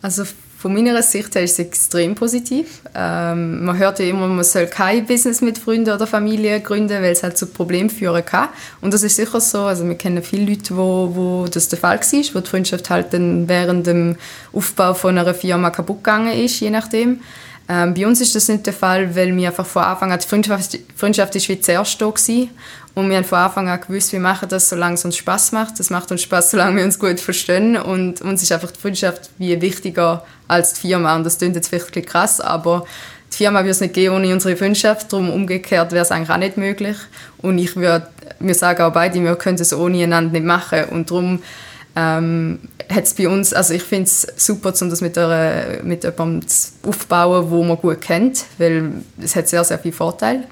Also 0.00 0.24
von 0.66 0.74
meiner 0.74 1.00
Sicht 1.00 1.32
her 1.36 1.44
ist 1.44 1.52
es 1.52 1.58
extrem 1.60 2.16
positiv. 2.16 2.80
Ähm, 2.92 3.64
man 3.64 3.78
hört 3.78 4.00
ja 4.00 4.06
immer, 4.06 4.26
man 4.26 4.42
soll 4.42 4.66
kein 4.66 5.06
Business 5.06 5.40
mit 5.40 5.58
Freunden 5.58 5.94
oder 5.94 6.08
Familie 6.08 6.58
gründen, 6.60 7.02
weil 7.02 7.12
es 7.12 7.22
halt 7.22 7.38
zu 7.38 7.46
Problemen 7.46 7.88
führen 7.88 8.24
kann. 8.24 8.48
Und 8.80 8.92
das 8.92 9.04
ist 9.04 9.14
sicher 9.14 9.40
so. 9.40 9.60
Also 9.60 9.86
wir 9.86 9.94
kennen 9.94 10.24
viele 10.24 10.50
Leute, 10.50 10.76
wo, 10.76 11.12
wo 11.14 11.46
das 11.46 11.68
der 11.68 11.78
Fall 11.78 12.00
war, 12.00 12.34
wo 12.34 12.40
die 12.40 12.50
Freundschaft 12.50 12.90
halt 12.90 13.12
dann 13.12 13.48
während 13.48 13.86
dem 13.86 14.16
Aufbau 14.52 14.94
von 14.94 15.16
einer 15.16 15.34
Firma 15.34 15.70
kaputt 15.70 16.02
gegangen 16.02 16.32
ist, 16.32 16.58
je 16.58 16.70
nachdem. 16.70 17.20
Ähm, 17.68 17.94
bei 17.94 18.06
uns 18.06 18.20
ist 18.20 18.34
das 18.34 18.48
nicht 18.48 18.66
der 18.66 18.72
Fall, 18.72 19.14
weil 19.16 19.36
wir 19.36 19.48
einfach 19.48 19.66
von 19.66 19.82
Anfang 19.82 20.12
an, 20.12 20.18
die 20.20 20.26
Freundschaft, 20.26 20.78
Freundschaft 20.94 21.34
ist 21.34 21.48
wie 21.48 21.60
zuerst 21.60 22.00
da 22.00 22.06
gewesen. 22.08 22.50
Und 22.94 23.10
wir 23.10 23.16
haben 23.16 23.24
von 23.24 23.38
Anfang 23.38 23.68
an 23.68 23.80
gewusst, 23.80 24.12
wir 24.12 24.20
machen 24.20 24.48
das, 24.48 24.68
solange 24.68 24.94
es 24.94 25.04
uns 25.04 25.16
Spaß 25.16 25.52
macht. 25.52 25.78
Das 25.78 25.90
macht 25.90 26.10
uns 26.10 26.22
Spaß, 26.22 26.52
solange 26.52 26.76
wir 26.76 26.84
uns 26.84 26.98
gut 26.98 27.20
verstehen. 27.20 27.76
Und 27.76 28.22
uns 28.22 28.42
ist 28.42 28.52
einfach 28.52 28.70
die 28.70 28.80
Freundschaft 28.80 29.30
wie 29.38 29.60
wichtiger 29.60 30.24
als 30.48 30.74
die 30.74 30.88
Firma. 30.88 31.16
Und 31.16 31.24
das 31.24 31.38
klingt 31.38 31.56
jetzt 31.56 31.68
vielleicht 31.68 31.94
ein 31.96 32.06
krass, 32.06 32.40
aber 32.40 32.86
die 33.32 33.36
Firma 33.36 33.60
würde 33.60 33.70
es 33.70 33.80
nicht 33.80 33.94
geben 33.94 34.14
ohne 34.14 34.32
unsere 34.32 34.56
Freundschaft. 34.56 35.12
Darum 35.12 35.30
umgekehrt 35.30 35.92
wäre 35.92 36.04
es 36.04 36.10
eigentlich 36.10 36.30
auch 36.30 36.38
nicht 36.38 36.56
möglich. 36.56 36.96
Und 37.38 37.58
ich 37.58 37.76
würde, 37.76 38.08
wir 38.38 38.54
sagen 38.54 38.82
auch 38.82 38.92
beide, 38.92 39.22
wir 39.22 39.34
können 39.34 39.58
es 39.60 39.74
ohne 39.74 40.04
einander 40.04 40.32
nicht 40.32 40.46
machen. 40.46 40.84
Und 40.84 41.10
darum 41.10 41.42
ähm, 41.96 42.58
hat 42.90 43.04
es 43.04 43.14
bei 43.14 43.26
uns, 43.26 43.54
also 43.54 43.72
ich 43.72 43.82
finde 43.82 44.04
es 44.04 44.26
super, 44.36 44.72
um 44.80 44.90
das 44.90 45.00
mit, 45.00 45.16
einer, 45.16 45.82
mit 45.82 46.04
jemandem 46.04 46.46
aufzubauen, 46.86 47.50
wo 47.50 47.64
man 47.64 47.78
gut 47.78 48.02
kennt, 48.02 48.44
weil 48.58 48.92
es 49.20 49.34
hat 49.34 49.48
sehr, 49.48 49.64
sehr 49.64 49.78
viele 49.78 49.94
Vorteile. 49.94 50.44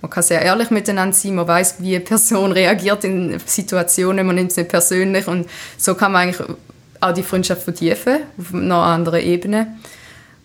Man 0.00 0.10
kann 0.10 0.22
sehr 0.22 0.42
ehrlich 0.42 0.70
miteinander 0.70 1.14
sein, 1.14 1.34
man 1.34 1.46
weiß, 1.46 1.76
wie 1.78 1.96
eine 1.96 2.04
Person 2.04 2.52
reagiert 2.52 3.04
in 3.04 3.38
Situationen, 3.44 4.24
man 4.24 4.36
nimmt 4.36 4.52
es 4.52 4.56
nicht 4.56 4.70
persönlich 4.70 5.26
und 5.26 5.48
so 5.76 5.94
kann 5.94 6.12
man 6.12 6.22
eigentlich 6.22 6.48
auch 7.00 7.12
die 7.12 7.24
Freundschaft 7.24 7.62
vertiefen 7.62 8.20
auf 8.38 8.54
einer 8.54 8.76
anderen 8.76 9.20
Ebene. 9.20 9.66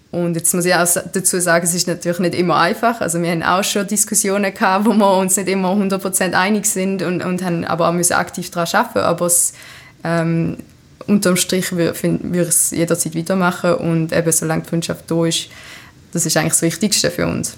Und 0.09 0.35
jetzt 0.35 0.53
muss 0.55 0.65
ich 0.65 0.73
auch 0.73 0.87
dazu 1.13 1.39
sagen, 1.39 1.65
es 1.65 1.73
ist 1.75 1.87
natürlich 1.87 2.19
nicht 2.19 2.33
immer 2.33 2.57
einfach. 2.57 3.01
Also 3.01 3.21
wir 3.21 3.29
haben 3.29 3.43
auch 3.43 3.63
schon 3.63 3.85
Diskussionen 3.85 4.53
gehabt, 4.53 4.85
wo 4.85 4.93
wir 4.93 5.17
uns 5.17 5.35
nicht 5.35 5.49
immer 5.49 5.73
100% 5.73 6.33
einig 6.33 6.65
sind 6.65 7.03
und, 7.03 7.23
und 7.23 7.43
haben 7.43 7.65
aber 7.65 7.89
auch 7.89 7.93
müssen 7.93 8.13
aktiv 8.13 8.49
daran 8.49 8.67
arbeiten. 8.73 8.99
Aber 8.99 9.25
es, 9.25 9.53
ähm, 10.03 10.57
unterm 11.07 11.37
Strich 11.37 11.71
würde 11.71 11.93
ich 12.31 12.47
es 12.47 12.71
jederzeit 12.71 13.15
weitermachen 13.15 13.75
und 13.75 14.13
eben 14.13 14.31
solange 14.31 14.63
die 14.63 14.69
Freundschaft 14.69 15.09
da 15.09 15.25
ist, 15.25 15.49
das 16.11 16.25
ist 16.25 16.37
eigentlich 16.37 16.53
das 16.53 16.61
Wichtigste 16.61 17.11
für 17.11 17.27
uns. 17.27 17.57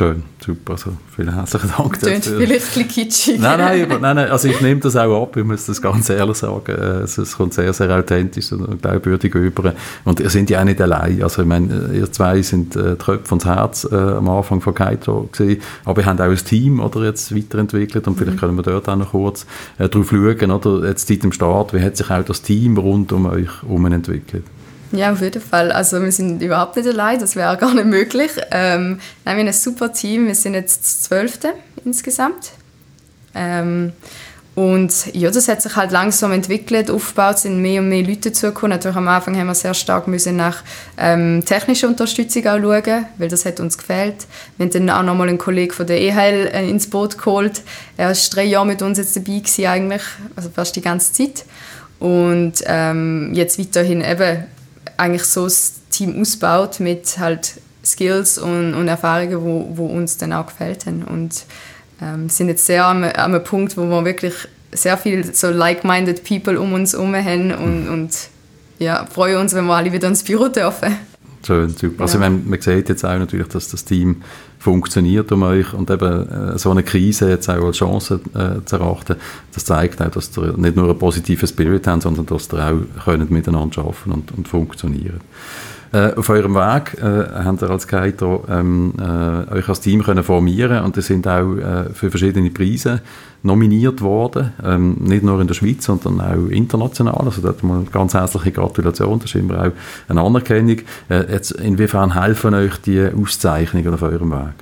Schön, 0.00 0.22
super. 0.42 0.72
Also 0.72 0.92
vielen 1.14 1.34
herzlichen 1.34 1.72
Dank 1.76 2.00
dafür. 2.00 2.38
vielleicht 2.38 2.78
ein 2.78 2.88
kitschig. 2.88 3.38
Nein, 3.38 3.58
nein, 3.58 3.82
aber, 3.82 3.98
nein, 3.98 4.16
nein, 4.16 4.30
also 4.30 4.48
ich 4.48 4.58
nehme 4.62 4.80
das 4.80 4.96
auch 4.96 5.24
ab, 5.24 5.36
ich 5.36 5.44
muss 5.44 5.66
das 5.66 5.82
ganz 5.82 6.08
ehrlich 6.08 6.38
sagen. 6.38 6.72
Äh, 6.72 7.02
es, 7.02 7.36
kommt 7.36 7.52
sehr, 7.52 7.70
sehr 7.74 7.94
authentisch 7.94 8.50
und 8.52 8.80
glaubwürdig 8.80 9.34
über. 9.34 9.74
Und 10.06 10.20
ihr 10.20 10.30
seid 10.30 10.48
ja 10.48 10.60
auch 10.60 10.64
nicht 10.64 10.80
allein. 10.80 11.22
Also 11.22 11.42
ich 11.42 11.48
meine, 11.48 11.90
ihr 11.92 12.10
zwei 12.10 12.40
sind 12.40 12.76
äh, 12.76 12.96
Tröpfe 12.96 13.34
und 13.34 13.44
Herz 13.44 13.86
äh, 13.92 13.94
am 13.94 14.26
Anfang 14.30 14.62
von 14.62 14.74
Kaito 14.74 15.28
gewesen, 15.32 15.60
aber 15.84 16.00
ihr 16.00 16.06
habt 16.06 16.20
auch 16.22 16.30
ein 16.30 16.36
Team 16.36 16.80
oder, 16.80 17.04
jetzt 17.04 17.36
weiterentwickelt 17.36 18.08
und 18.08 18.16
vielleicht 18.16 18.36
mhm. 18.36 18.40
können 18.40 18.56
wir 18.56 18.62
dort 18.62 18.88
auch 18.88 18.96
noch 18.96 19.10
kurz 19.10 19.44
äh, 19.76 19.90
drauf 19.90 20.08
schauen. 20.08 20.50
Oder? 20.50 20.88
Jetzt 20.88 21.08
seit 21.08 21.22
dem 21.24 21.32
Start, 21.32 21.74
wie 21.74 21.82
hat 21.82 21.98
sich 21.98 22.10
auch 22.10 22.24
das 22.24 22.40
Team 22.40 22.78
rund 22.78 23.12
um 23.12 23.26
euch 23.26 23.50
herum 23.60 23.84
entwickelt? 23.84 24.44
Ja, 24.92 25.12
auf 25.12 25.20
jeden 25.20 25.40
Fall. 25.40 25.70
Also 25.70 26.02
wir 26.02 26.10
sind 26.10 26.42
überhaupt 26.42 26.76
nicht 26.76 26.88
allein, 26.88 27.20
das 27.20 27.36
wäre 27.36 27.56
gar 27.56 27.74
nicht 27.74 27.86
möglich. 27.86 28.32
Ähm, 28.50 29.00
wir 29.22 29.32
haben 29.32 29.38
ein 29.38 29.52
super 29.52 29.92
Team, 29.92 30.26
wir 30.26 30.34
sind 30.34 30.54
jetzt 30.54 30.80
das 30.80 31.02
Zwölfte 31.02 31.52
insgesamt. 31.84 32.52
Ähm, 33.34 33.92
und 34.56 35.14
ja, 35.14 35.30
das 35.30 35.46
hat 35.46 35.62
sich 35.62 35.76
halt 35.76 35.92
langsam 35.92 36.32
entwickelt, 36.32 36.90
aufgebaut, 36.90 37.38
sind 37.38 37.62
mehr 37.62 37.80
und 37.80 37.88
mehr 37.88 38.02
Leute 38.02 38.30
dazugekommen. 38.30 38.76
Natürlich 38.76 38.96
am 38.96 39.06
Anfang 39.06 39.38
haben 39.38 39.46
wir 39.46 39.54
sehr 39.54 39.74
stark 39.74 40.08
müssen 40.08 40.36
nach 40.36 40.64
ähm, 40.98 41.44
technischer 41.46 41.86
Unterstützung 41.86 42.46
auch 42.48 42.58
schauen, 42.58 43.06
weil 43.16 43.28
das 43.28 43.44
hat 43.44 43.60
uns 43.60 43.78
gefehlt. 43.78 44.26
Wir 44.56 44.66
haben 44.66 44.72
dann 44.72 44.90
auch 44.90 45.02
nochmal 45.04 45.28
einen 45.28 45.38
Kollegen 45.38 45.72
von 45.72 45.86
der 45.86 46.00
EHL 46.00 46.48
äh, 46.52 46.68
ins 46.68 46.90
Boot 46.90 47.16
geholt. 47.16 47.62
Er 47.96 48.08
war 48.08 48.16
drei 48.30 48.44
Jahre 48.44 48.66
mit 48.66 48.82
uns 48.82 48.98
jetzt 48.98 49.14
dabei 49.14 49.38
gewesen, 49.38 49.66
eigentlich, 49.66 50.02
also 50.34 50.50
fast 50.50 50.74
die 50.74 50.82
ganze 50.82 51.12
Zeit. 51.12 51.44
Und 52.00 52.54
ähm, 52.66 53.30
jetzt 53.32 53.58
weiterhin 53.58 54.02
eben 54.02 54.44
eigentlich 55.00 55.24
so 55.24 55.44
das 55.44 55.72
Team 55.90 56.20
ausbaut 56.20 56.78
mit 56.78 57.18
halt 57.18 57.60
Skills 57.84 58.38
und, 58.38 58.74
und 58.74 58.88
Erfahrungen, 58.88 59.42
wo, 59.42 59.72
wo 59.74 59.86
uns 59.86 60.18
dann 60.18 60.32
auch 60.32 60.46
gefällt 60.46 60.86
haben. 60.86 61.02
Und 61.04 61.44
ähm, 62.02 62.28
sind 62.28 62.48
jetzt 62.48 62.66
sehr 62.66 62.84
am, 62.84 63.04
am 63.04 63.42
Punkt, 63.42 63.76
wo 63.76 63.86
wir 63.86 64.04
wirklich 64.04 64.34
sehr 64.72 64.96
viel 64.96 65.34
so 65.34 65.50
like-minded 65.50 66.22
People 66.24 66.60
um 66.60 66.72
uns 66.74 66.92
herum 66.92 67.14
haben 67.14 67.52
und, 67.52 67.88
und 67.88 68.10
ja, 68.78 69.06
freuen 69.06 69.38
uns, 69.38 69.54
wenn 69.54 69.66
wir 69.66 69.74
alle 69.74 69.92
wieder 69.92 70.08
ins 70.08 70.22
Büro 70.22 70.48
dürfen. 70.48 70.96
Schön, 71.44 71.70
super. 71.70 72.02
Also 72.02 72.18
ja. 72.18 72.24
Also 72.24 72.36
man, 72.36 72.48
man 72.48 72.60
sieht 72.60 72.88
jetzt 72.88 73.04
auch 73.04 73.18
natürlich, 73.18 73.48
dass 73.48 73.68
das 73.68 73.84
Team 73.84 74.22
funktioniert 74.60 75.32
um 75.32 75.42
euch 75.42 75.72
und 75.72 75.90
eben 75.90 76.28
äh, 76.28 76.58
so 76.58 76.70
eine 76.70 76.82
Krise 76.82 77.30
jetzt 77.30 77.48
auch 77.48 77.64
als 77.64 77.78
Chance 77.78 78.20
äh, 78.34 78.64
zu 78.64 78.76
erachten, 78.76 79.16
das 79.54 79.64
zeigt 79.64 80.02
auch, 80.02 80.10
dass 80.10 80.36
ihr 80.36 80.52
nicht 80.58 80.76
nur 80.76 80.90
einen 80.90 80.98
positiven 80.98 81.48
Spirit 81.48 81.86
habt, 81.86 82.02
sondern 82.02 82.26
dass 82.26 82.52
ihr 82.52 82.58
auch 82.58 83.04
könnt 83.04 83.30
miteinander 83.30 83.78
arbeiten 83.80 84.12
und, 84.12 84.32
und 84.32 84.46
funktionieren 84.46 85.20
äh, 85.92 86.14
auf 86.14 86.28
eurem 86.28 86.54
Weg 86.54 86.96
äh, 87.02 87.44
habt 87.44 87.62
ihr 87.62 87.70
als 87.70 87.88
Kaito 87.88 88.44
ähm, 88.48 88.94
äh, 88.98 89.54
euch 89.54 89.68
als 89.68 89.80
Team 89.80 90.04
können 90.04 90.22
formieren 90.22 90.84
und 90.84 90.96
ihr 90.96 91.02
sind 91.02 91.26
auch 91.26 91.56
äh, 91.56 91.92
für 91.92 92.10
verschiedene 92.10 92.50
Preise 92.50 93.00
nominiert 93.42 94.00
worden, 94.00 94.52
ähm, 94.64 94.98
nicht 95.00 95.24
nur 95.24 95.40
in 95.40 95.46
der 95.46 95.54
Schweiz, 95.54 95.84
sondern 95.84 96.20
auch 96.20 96.48
international. 96.50 97.24
Also 97.24 97.40
dort 97.40 97.62
mal 97.62 97.82
ganz 97.90 98.14
herzliche 98.14 98.52
Gratulation, 98.52 99.18
das 99.18 99.30
ist 99.30 99.34
immer 99.34 99.60
auch 99.60 99.72
eine 100.08 100.20
Anerkennung. 100.20 100.78
Äh, 101.08 101.32
jetzt, 101.32 101.52
inwiefern 101.52 102.14
helfen 102.20 102.54
euch 102.54 102.76
die 102.82 103.08
Auszeichnungen 103.08 103.92
auf 103.94 104.02
eurem 104.02 104.30
Weg? 104.30 104.54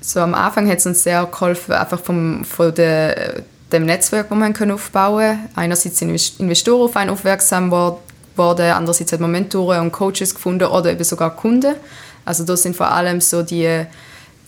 So 0.00 0.20
am 0.20 0.34
Anfang 0.34 0.68
hat 0.68 0.78
es 0.78 0.86
uns 0.86 1.02
sehr 1.02 1.24
geholfen, 1.24 1.72
einfach 1.72 1.98
vom, 1.98 2.44
von 2.44 2.72
der, 2.74 3.42
dem 3.72 3.86
Netzwerk, 3.86 4.28
das 4.28 4.38
wir 4.38 4.74
aufbauen 4.74 5.18
können. 5.18 5.48
Einerseits 5.56 5.98
sind 5.98 6.10
Investoren 6.38 6.82
auf 6.82 6.96
einen 6.96 7.10
aufmerksam 7.10 7.70
worden, 8.36 8.70
andererseits 8.72 9.12
hat 9.12 9.20
man 9.20 9.30
Mentoren 9.30 9.80
und 9.80 9.92
Coaches 9.92 10.34
gefunden 10.34 10.68
oder 10.68 10.92
eben 10.92 11.04
sogar 11.04 11.34
Kunden. 11.34 11.74
Also 12.24 12.44
das 12.44 12.62
sind 12.62 12.76
vor 12.76 12.90
allem 12.90 13.20
so 13.20 13.42
die 13.42 13.86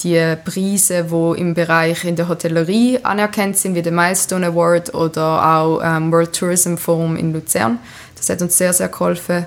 die 0.03 0.37
Preise, 0.44 1.05
die 1.05 1.40
im 1.40 1.55
Bereich 1.55 2.05
in 2.05 2.16
der 2.16 2.29
Hotellerie 2.29 3.01
anerkannt 3.03 3.57
sind, 3.57 3.74
wie 3.74 3.83
der 3.83 3.92
Milestone 3.92 4.46
Award 4.46 4.94
oder 4.94 5.44
auch 5.44 5.81
ähm, 5.83 6.12
World 6.12 6.33
Tourism 6.33 6.77
Forum 6.77 7.16
in 7.16 7.33
Luzern. 7.33 7.79
Das 8.16 8.29
hat 8.29 8.40
uns 8.42 8.57
sehr, 8.57 8.72
sehr 8.72 8.88
geholfen 8.88 9.46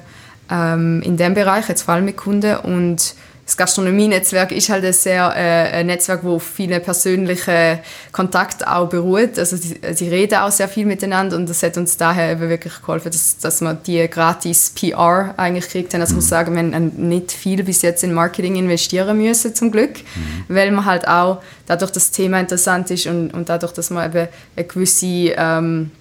ähm, 0.50 1.02
in 1.04 1.18
dem 1.18 1.34
Bereich, 1.34 1.70
jetzt 1.70 1.84
vor 1.84 1.94
allem 1.94 2.06
mit 2.06 2.18
Kunden. 2.18 2.58
Und 2.58 3.16
das 3.52 3.58
Gastronomie-Netzwerk 3.58 4.54
ist 4.54 4.70
halt 4.70 4.86
ein 4.86 4.94
sehr 4.94 5.34
äh, 5.36 5.80
ein 5.80 5.88
Netzwerk, 5.88 6.24
wo 6.24 6.36
auf 6.36 6.44
vielen 6.44 6.82
persönlichen 6.82 7.80
Kontakten 8.14 8.66
auch 8.66 8.88
beruht. 8.88 9.38
Also 9.38 9.58
sie, 9.58 9.78
sie, 9.92 10.08
reden 10.08 10.36
auch 10.36 10.52
sehr 10.52 10.70
viel 10.70 10.86
miteinander 10.86 11.36
und 11.36 11.50
das 11.50 11.62
hat 11.62 11.76
uns 11.76 11.98
daher 11.98 12.32
eben 12.32 12.48
wirklich 12.48 12.80
geholfen, 12.80 13.12
dass, 13.12 13.40
dass 13.40 13.60
wir 13.60 13.74
die 13.74 14.08
gratis 14.10 14.70
PR 14.70 15.34
eigentlich 15.36 15.66
gekriegt 15.66 15.94
haben. 15.94 16.00
Also 16.00 16.14
mhm. 16.14 16.20
ich 16.20 16.24
muss 16.24 16.30
sagen, 16.30 16.56
wir 16.56 16.62
haben 16.62 17.10
nicht 17.10 17.34
viel 17.34 17.62
bis 17.66 17.82
jetzt 17.82 18.06
in 18.06 18.14
Marketing 18.14 18.56
investieren 18.56 19.18
müssen, 19.18 19.54
zum 19.54 19.70
Glück, 19.70 19.98
mhm. 19.98 20.46
weil 20.48 20.72
man 20.72 20.86
halt 20.86 21.06
auch 21.10 21.42
dadurch, 21.66 21.92
dass 21.92 22.04
das 22.06 22.12
Thema 22.12 22.40
interessant 22.40 22.90
ist 22.90 23.06
und, 23.06 23.34
und 23.34 23.50
dadurch, 23.50 23.74
dass 23.74 23.90
man 23.90 24.10
eben 24.10 24.30
eine 24.56 24.66
gewisse 24.66 25.34
ähm, 25.36 25.92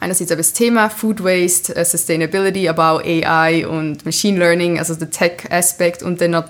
einerseits 0.00 0.34
das 0.34 0.52
Thema 0.52 0.88
Food 0.88 1.22
Waste, 1.22 1.76
äh, 1.76 1.84
Sustainability, 1.84 2.68
aber 2.68 2.92
auch 2.92 3.04
AI 3.04 3.66
und 3.66 4.04
Machine 4.04 4.38
Learning, 4.38 4.78
also 4.78 4.94
der 4.94 5.10
Tech-Aspekt. 5.10 6.02
Und 6.02 6.20
dann 6.20 6.32
noch 6.32 6.44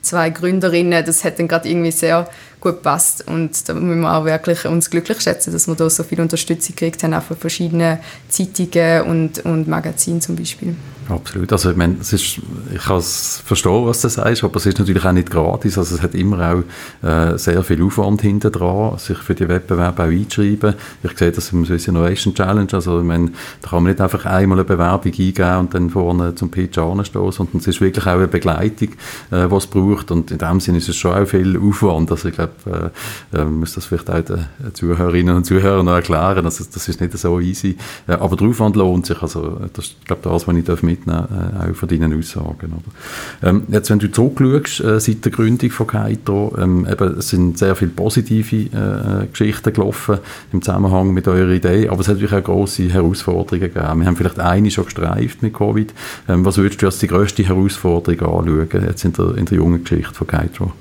zwei 0.00 0.30
Gründerinnen, 0.30 1.04
das 1.04 1.24
hat 1.24 1.38
dann 1.38 1.48
gerade 1.48 1.68
irgendwie 1.68 1.92
sehr 1.92 2.28
gut 2.64 2.82
passt 2.82 3.28
und 3.28 3.68
da 3.68 3.74
müssen 3.74 4.00
wir 4.00 4.12
auch 4.12 4.24
wirklich 4.24 4.64
uns 4.64 4.90
glücklich 4.90 5.20
schätzen, 5.20 5.52
dass 5.52 5.68
wir 5.68 5.74
da 5.74 5.88
so 5.88 6.02
viel 6.02 6.20
Unterstützung 6.20 6.74
gekriegt 6.74 7.02
haben, 7.04 7.14
auch 7.14 7.22
von 7.22 7.36
verschiedenen 7.36 7.98
Zeitungen 8.28 9.02
und, 9.02 9.44
und 9.44 9.68
Magazinen 9.68 10.20
zum 10.20 10.34
Beispiel. 10.34 10.74
Absolut. 11.08 11.52
Also 11.52 11.70
ich 11.70 11.76
meine, 11.76 11.96
ist, 12.00 12.12
ich 12.12 12.40
kann 12.82 12.96
es 12.96 13.42
verstehen, 13.44 13.84
was 13.84 14.00
du 14.00 14.08
sagst, 14.08 14.42
aber 14.42 14.56
es 14.56 14.66
ist 14.66 14.78
natürlich 14.78 15.04
auch 15.04 15.12
nicht 15.12 15.30
gratis. 15.30 15.76
Also 15.76 15.96
es 15.96 16.02
hat 16.02 16.14
immer 16.14 16.64
auch 17.02 17.06
äh, 17.06 17.36
sehr 17.36 17.62
viel 17.62 17.82
Aufwand 17.82 18.22
hinter 18.22 18.50
dran, 18.50 18.96
sich 18.98 19.18
für 19.18 19.34
die 19.34 19.46
Wettbewerbe 19.46 20.04
auch 20.04 20.08
einzuschreiben. 20.08 20.74
Ich 21.02 21.18
sehe 21.18 21.30
das 21.30 21.52
im 21.52 21.66
Swiss 21.66 21.88
Innovation 21.88 22.34
Challenge. 22.34 22.68
Also 22.72 23.00
ich 23.00 23.04
meine, 23.04 23.32
da 23.60 23.68
kann 23.68 23.82
man 23.82 23.92
nicht 23.92 24.00
einfach 24.00 24.24
einmal 24.24 24.58
eine 24.58 24.64
Bewerbung 24.64 25.12
eingeben 25.12 25.58
und 25.58 25.74
dann 25.74 25.90
vorne 25.90 26.34
zum 26.36 26.50
Pitch 26.50 26.78
anstehen, 26.78 27.32
sondern 27.32 27.58
es 27.58 27.66
ist 27.66 27.82
wirklich 27.82 28.06
auch 28.06 28.12
eine 28.12 28.28
Begleitung, 28.28 28.88
äh, 29.30 29.50
was 29.50 29.64
es 29.64 29.70
braucht. 29.70 30.10
Und 30.10 30.30
in 30.30 30.38
dem 30.38 30.60
Sinne 30.60 30.78
ist 30.78 30.88
es 30.88 30.96
schon 30.96 31.12
auch 31.12 31.26
viel 31.26 31.58
Aufwand. 31.58 32.10
Also 32.10 32.28
ich 32.28 32.34
glaube, 32.34 32.53
äh, 32.66 33.36
äh, 33.36 33.44
muss 33.44 33.74
das 33.74 33.86
vielleicht 33.86 34.10
auch 34.10 34.22
den 34.22 34.46
Zuhörerinnen 34.72 35.36
und 35.36 35.44
Zuhörern 35.44 35.86
noch 35.86 35.94
erklären. 35.94 36.44
Also 36.44 36.64
das 36.72 36.88
ist 36.88 37.00
nicht 37.00 37.16
so 37.16 37.40
easy. 37.40 37.76
Äh, 38.06 38.12
aber 38.12 38.36
der 38.36 38.48
Aufwand 38.48 38.76
lohnt 38.76 39.06
sich. 39.06 39.20
Also 39.22 39.60
das 39.72 39.86
ist, 39.86 40.04
glaube 40.06 40.22
das, 40.24 40.46
was 40.46 40.56
ich 40.56 40.64
darf 40.64 40.82
mitnehmen 40.82 41.26
äh, 41.30 41.70
auch 41.70 41.74
von 41.74 41.88
deinen 41.88 42.18
Aussagen. 42.18 42.72
Oder? 42.72 43.48
Ähm, 43.48 43.62
jetzt, 43.68 43.90
wenn 43.90 43.98
du 43.98 44.10
zurückschaust, 44.10 44.80
äh, 44.80 45.00
seit 45.00 45.24
der 45.24 45.32
Gründung 45.32 45.70
von 45.70 45.86
Kaito, 45.86 46.54
ähm, 46.58 46.86
eben, 46.90 47.18
es 47.18 47.28
sind 47.28 47.58
sehr 47.58 47.74
viele 47.76 47.90
positive 47.90 48.56
äh, 48.56 49.26
Geschichten 49.26 49.72
gelaufen 49.72 50.18
im 50.52 50.62
Zusammenhang 50.62 51.12
mit 51.12 51.28
eurer 51.28 51.50
Idee, 51.50 51.88
aber 51.88 52.00
es 52.00 52.08
hat 52.08 52.16
natürlich 52.16 52.34
auch 52.34 52.44
grosse 52.44 52.88
Herausforderungen 52.88 53.72
gegeben. 53.72 54.00
Wir 54.00 54.06
haben 54.06 54.16
vielleicht 54.16 54.38
eine 54.38 54.70
schon 54.70 54.84
gestreift 54.84 55.42
mit 55.42 55.54
Covid. 55.54 55.92
Ähm, 56.28 56.44
was 56.44 56.56
würdest 56.56 56.82
du 56.82 56.86
als 56.86 56.98
die 56.98 57.08
grösste 57.08 57.44
Herausforderung 57.44 58.40
anschauen, 58.40 58.86
jetzt 58.86 59.04
in 59.04 59.12
der, 59.12 59.36
in 59.36 59.46
der 59.46 59.56
jungen 59.56 59.82
Geschichte 59.82 60.14
von 60.14 60.26
Kaito? 60.26 60.72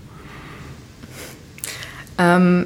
Ähm, 2.24 2.66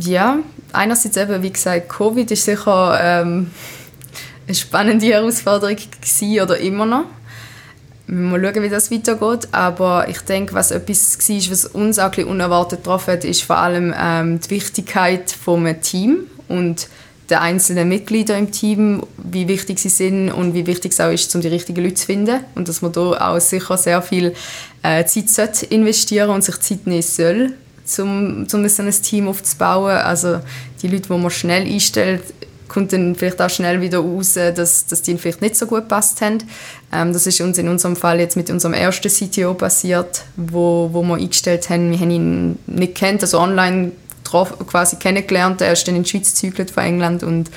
ja, 0.00 0.38
einerseits 0.72 1.16
eben, 1.16 1.42
wie 1.42 1.52
gesagt, 1.52 1.88
Covid 1.88 2.30
ist 2.30 2.44
sicher 2.44 2.98
ähm, 3.00 3.50
eine 4.46 4.54
spannende 4.54 5.06
Herausforderung 5.06 5.76
gewesen 5.76 6.40
oder 6.40 6.58
immer 6.58 6.86
noch. 6.86 7.04
Mal 8.06 8.40
schauen, 8.42 8.62
wie 8.62 8.68
das 8.70 8.90
weitergeht. 8.90 9.48
Aber 9.52 10.08
ich 10.08 10.20
denke, 10.20 10.54
was 10.54 10.70
etwas 10.70 11.18
war, 11.28 11.52
was 11.52 11.66
uns 11.66 11.98
auch 11.98 12.16
ein 12.16 12.24
unerwartet 12.24 12.82
getroffen 12.82 13.12
hat, 13.12 13.24
ist 13.24 13.42
vor 13.42 13.58
allem 13.58 13.94
ähm, 13.98 14.40
die 14.40 14.50
Wichtigkeit 14.50 15.34
des 15.46 15.80
Team 15.82 16.20
und 16.48 16.88
der 17.28 17.42
einzelnen 17.42 17.90
Mitglieder 17.90 18.38
im 18.38 18.50
Team, 18.50 19.02
wie 19.18 19.48
wichtig 19.48 19.78
sie 19.78 19.90
sind 19.90 20.30
und 20.30 20.54
wie 20.54 20.66
wichtig 20.66 20.92
es 20.92 21.00
auch 21.00 21.10
ist, 21.10 21.34
um 21.34 21.42
die 21.42 21.48
richtigen 21.48 21.82
Leute 21.82 21.96
zu 21.96 22.06
finden. 22.06 22.40
Und 22.54 22.68
dass 22.68 22.80
man 22.80 22.92
da 22.92 23.00
auch 23.00 23.38
sicher 23.38 23.76
sehr 23.76 24.00
viel 24.00 24.32
äh, 24.82 25.04
Zeit 25.04 25.64
investieren 25.64 26.30
und 26.30 26.42
sich 26.42 26.58
Zeit 26.60 26.86
nehmen 26.86 27.02
soll, 27.02 27.52
um, 27.98 28.46
um 28.52 28.68
so 28.68 28.82
ein 28.82 28.90
Team 28.90 29.28
aufzubauen. 29.28 29.96
Also 29.96 30.40
die 30.82 30.88
Leute, 30.88 31.08
die 31.08 31.18
man 31.18 31.30
schnell 31.30 31.62
einstellt, 31.62 32.22
kommt 32.68 32.92
dann 32.92 33.14
vielleicht 33.14 33.40
auch 33.40 33.50
schnell 33.50 33.80
wieder 33.80 33.98
raus, 33.98 34.34
dass, 34.34 34.86
dass 34.86 35.02
die 35.02 35.16
vielleicht 35.16 35.40
nicht 35.40 35.56
so 35.56 35.66
gut 35.66 35.88
passt 35.88 36.20
haben. 36.20 36.38
Ähm, 36.92 37.12
das 37.12 37.26
ist 37.26 37.40
uns 37.40 37.58
in 37.58 37.68
unserem 37.68 37.96
Fall 37.96 38.20
jetzt 38.20 38.36
mit 38.36 38.50
unserem 38.50 38.74
ersten 38.74 39.08
CTO 39.08 39.54
passiert, 39.54 40.24
wo, 40.36 40.90
wo 40.92 41.02
wir 41.02 41.14
eingestellt 41.14 41.70
haben. 41.70 41.90
Wir 41.90 41.98
haben 41.98 42.10
ihn 42.10 42.58
nicht 42.66 42.94
kennt, 42.94 43.22
also 43.22 43.40
online 43.40 43.92
quasi 44.24 44.96
kennengelernt. 44.96 45.60
Er 45.62 45.72
ist 45.72 45.88
dann 45.88 45.96
in 45.96 46.02
die 46.02 46.10
Schweiz 46.10 46.38
von 46.72 46.84
England 46.84 47.22
und 47.22 47.50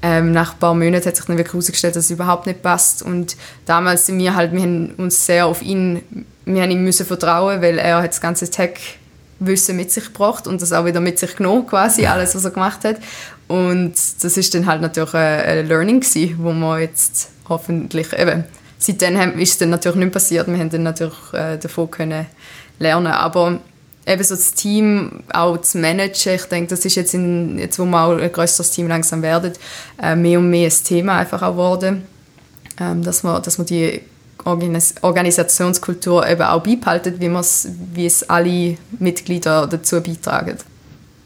ähm, 0.00 0.32
nach 0.32 0.52
ein 0.52 0.58
paar 0.58 0.74
Monaten 0.74 1.06
hat 1.06 1.16
sich 1.16 1.24
dann 1.24 1.36
wirklich 1.36 1.54
herausgestellt, 1.54 1.96
dass 1.96 2.04
es 2.04 2.10
überhaupt 2.10 2.46
nicht 2.46 2.62
passt. 2.62 3.02
Und 3.02 3.36
damals 3.66 4.06
sind 4.06 4.18
wir 4.18 4.34
halt, 4.34 4.52
wir 4.52 4.60
haben 4.60 4.94
uns 4.96 5.26
sehr 5.26 5.46
auf 5.46 5.62
ihn, 5.62 6.02
wir 6.44 6.62
haben 6.62 6.70
ihm 6.70 6.84
müssen 6.84 7.06
vertrauen, 7.06 7.60
weil 7.62 7.78
er 7.78 8.02
hat 8.02 8.10
das 8.10 8.20
ganze 8.20 8.48
Tech 8.48 8.98
Wissen 9.40 9.76
mit 9.76 9.92
sich 9.92 10.06
gebracht 10.06 10.46
und 10.46 10.60
das 10.62 10.72
auch 10.72 10.84
wieder 10.84 11.00
mit 11.00 11.18
sich 11.18 11.36
genommen, 11.36 11.66
quasi, 11.66 12.06
alles, 12.06 12.34
was 12.34 12.44
er 12.44 12.50
gemacht 12.50 12.84
hat. 12.84 12.96
Und 13.46 13.94
das 14.20 14.36
ist 14.36 14.54
dann 14.54 14.66
halt 14.66 14.82
natürlich 14.82 15.14
ein 15.14 15.66
Learning 15.66 16.00
gewesen, 16.00 16.36
wo 16.38 16.52
man 16.52 16.80
jetzt 16.80 17.30
hoffentlich 17.48 18.12
eben, 18.18 18.44
seitdem 18.78 19.38
ist 19.38 19.52
es 19.52 19.58
dann 19.58 19.70
natürlich 19.70 19.98
nicht 19.98 20.12
passiert, 20.12 20.48
wir 20.48 20.58
haben 20.58 20.70
dann 20.70 20.82
natürlich 20.82 21.32
äh, 21.32 21.56
davon 21.56 21.90
können 21.90 22.26
lernen, 22.78 23.08
aber 23.12 23.60
eben 24.06 24.24
so 24.24 24.34
das 24.34 24.54
Team 24.54 25.22
auch 25.32 25.58
zu 25.58 25.78
managen, 25.78 26.34
ich 26.34 26.44
denke, 26.44 26.70
das 26.70 26.84
ist 26.84 26.94
jetzt, 26.94 27.14
in, 27.14 27.58
jetzt 27.58 27.78
wo 27.78 27.84
wir 27.84 28.02
auch 28.02 28.18
ein 28.18 28.32
größeres 28.32 28.70
Team 28.70 28.88
langsam 28.88 29.22
werden, 29.22 29.52
äh, 30.02 30.16
mehr 30.16 30.38
und 30.38 30.50
mehr 30.50 30.68
ein 30.68 30.84
Thema 30.84 31.18
einfach 31.18 31.42
auch 31.42 31.52
geworden, 31.52 32.06
ähm, 32.80 33.02
dass 33.02 33.22
man, 33.22 33.42
dass 33.42 33.58
man 33.58 33.66
die 33.66 34.00
Organis 34.44 34.94
Organisationskultur 35.02 36.26
eben 36.28 36.42
auch 36.42 36.62
beibehalten, 36.62 37.14
wie, 37.18 37.30
wie 37.94 38.06
es 38.06 38.28
alle 38.28 38.76
Mitglieder 38.98 39.66
dazu 39.66 40.00
beitragen. 40.00 40.56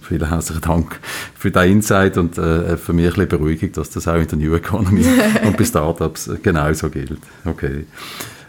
Vielen 0.00 0.28
herzlichen 0.28 0.62
Dank 0.62 0.98
für 1.34 1.50
deinen 1.50 1.72
Insight 1.72 2.18
und 2.18 2.36
äh, 2.36 2.76
für 2.76 2.92
mich 2.92 3.06
ein 3.06 3.12
bisschen 3.12 3.28
Beruhigung, 3.28 3.72
dass 3.72 3.90
das 3.90 4.08
auch 4.08 4.16
in 4.16 4.26
der 4.26 4.38
New 4.38 4.54
Economy 4.54 5.06
und 5.44 5.56
bei 5.56 5.64
Startups 5.64 6.28
genauso 6.42 6.90
gilt. 6.90 7.20
Okay. 7.44 7.86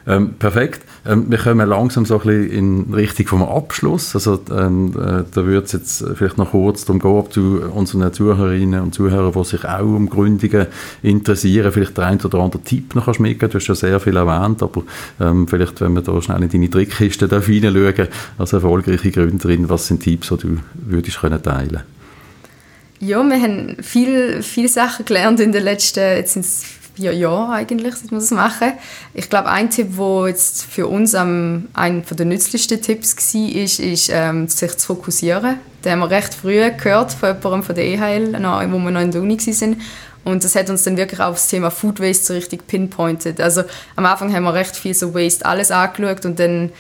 Ähm, 0.05 0.33
perfekt. 0.33 0.81
Ähm, 1.05 1.29
wir 1.29 1.37
kommen 1.37 1.67
langsam 1.67 2.05
so 2.05 2.19
ein 2.19 2.25
bisschen 2.25 2.49
in 2.49 2.93
Richtung 2.93 3.27
vom 3.27 3.43
Abschluss. 3.43 4.15
Also 4.15 4.39
ähm, 4.51 4.93
äh, 4.97 5.23
da 5.33 5.45
würde 5.45 5.65
es 5.65 5.71
jetzt 5.71 6.05
vielleicht 6.15 6.37
noch 6.37 6.51
kurz 6.51 6.85
darum 6.85 6.99
gehen, 6.99 7.11
ob 7.11 7.31
du 7.31 7.59
unseren 7.73 8.11
Zuhörerinnen 8.11 8.81
und 8.81 8.93
Zuhörern, 8.93 9.31
die 9.31 9.43
sich 9.45 9.63
auch 9.65 9.81
um 9.81 10.09
Gründungen 10.09 10.67
interessieren, 11.01 11.71
vielleicht 11.71 11.97
der 11.97 12.07
ein 12.07 12.21
oder 12.21 12.39
andere 12.39 12.61
Tipp 12.61 12.95
noch 12.95 13.07
mitgeben 13.19 13.51
Du 13.51 13.59
hast 13.59 13.67
ja 13.67 13.75
sehr 13.75 13.99
viel 13.99 14.17
erwähnt, 14.17 14.61
aber 14.61 14.83
ähm, 15.19 15.47
vielleicht, 15.47 15.79
wenn 15.81 15.93
wir 15.93 16.01
da 16.01 16.21
schnell 16.21 16.43
in 16.43 16.49
deine 16.49 16.69
Trickkiste 16.69 17.27
hineinschauen, 17.27 18.07
als 18.37 18.53
erfolgreiche 18.53 19.11
Gründerin, 19.11 19.69
was 19.69 19.87
sind 19.87 20.03
Tipps, 20.03 20.29
die 20.29 20.37
du 20.37 20.57
würdest 20.73 21.19
können 21.19 21.41
teilen 21.41 21.81
Ja, 22.99 23.23
wir 23.23 23.41
haben 23.41 23.77
viel 23.81 24.67
Sachen 24.67 25.05
gelernt 25.05 25.39
in 25.39 25.51
den 25.51 25.63
letzten, 25.63 25.99
jetzt 25.99 26.33
sind 26.33 26.45
vier 26.95 27.13
Jahren 27.13 27.51
eigentlich, 27.51 27.95
seit 27.95 28.11
wir 28.11 28.19
das 28.19 28.31
machen. 28.31 28.73
Ich 29.13 29.29
glaube, 29.29 29.49
ein 29.49 29.69
Tipp, 29.69 29.97
der 29.97 30.27
jetzt 30.27 30.65
für 30.65 30.87
uns 30.87 31.13
ähm, 31.13 31.69
einer 31.73 32.01
der 32.01 32.25
nützlichsten 32.25 32.81
Tipps 32.81 33.15
war, 33.15 33.49
ist, 33.49 33.79
ist 33.79 34.09
ähm, 34.11 34.47
sich 34.47 34.77
zu 34.77 34.87
fokussieren. 34.87 35.57
Den 35.83 35.93
haben 35.93 35.99
wir 35.99 36.09
recht 36.09 36.33
früh 36.33 36.69
gehört 36.71 37.13
von 37.13 37.29
jemandem 37.29 37.63
von 37.63 37.75
der 37.75 37.85
EHL, 37.85 38.39
noch, 38.39 38.61
wo 38.71 38.77
wir 38.77 38.91
noch 38.91 39.01
in 39.01 39.11
der 39.11 39.21
Uni 39.21 39.37
waren. 39.37 39.81
Und 40.23 40.43
das 40.43 40.55
hat 40.55 40.69
uns 40.69 40.83
dann 40.83 40.95
wirklich 40.95 41.19
auf 41.19 41.35
das 41.35 41.47
Thema 41.47 41.69
Food 41.69 41.99
Waste 41.99 42.25
so 42.25 42.33
richtig 42.33 42.65
pinpointed. 42.65 43.41
Also 43.41 43.63
am 43.95 44.05
Anfang 44.05 44.33
haben 44.33 44.43
wir 44.43 44.53
recht 44.53 44.75
viel 44.75 44.93
so 44.93 45.13
Waste 45.13 45.45
alles 45.45 45.71
angeschaut 45.71 46.25
und 46.25 46.39
dann 46.39 46.71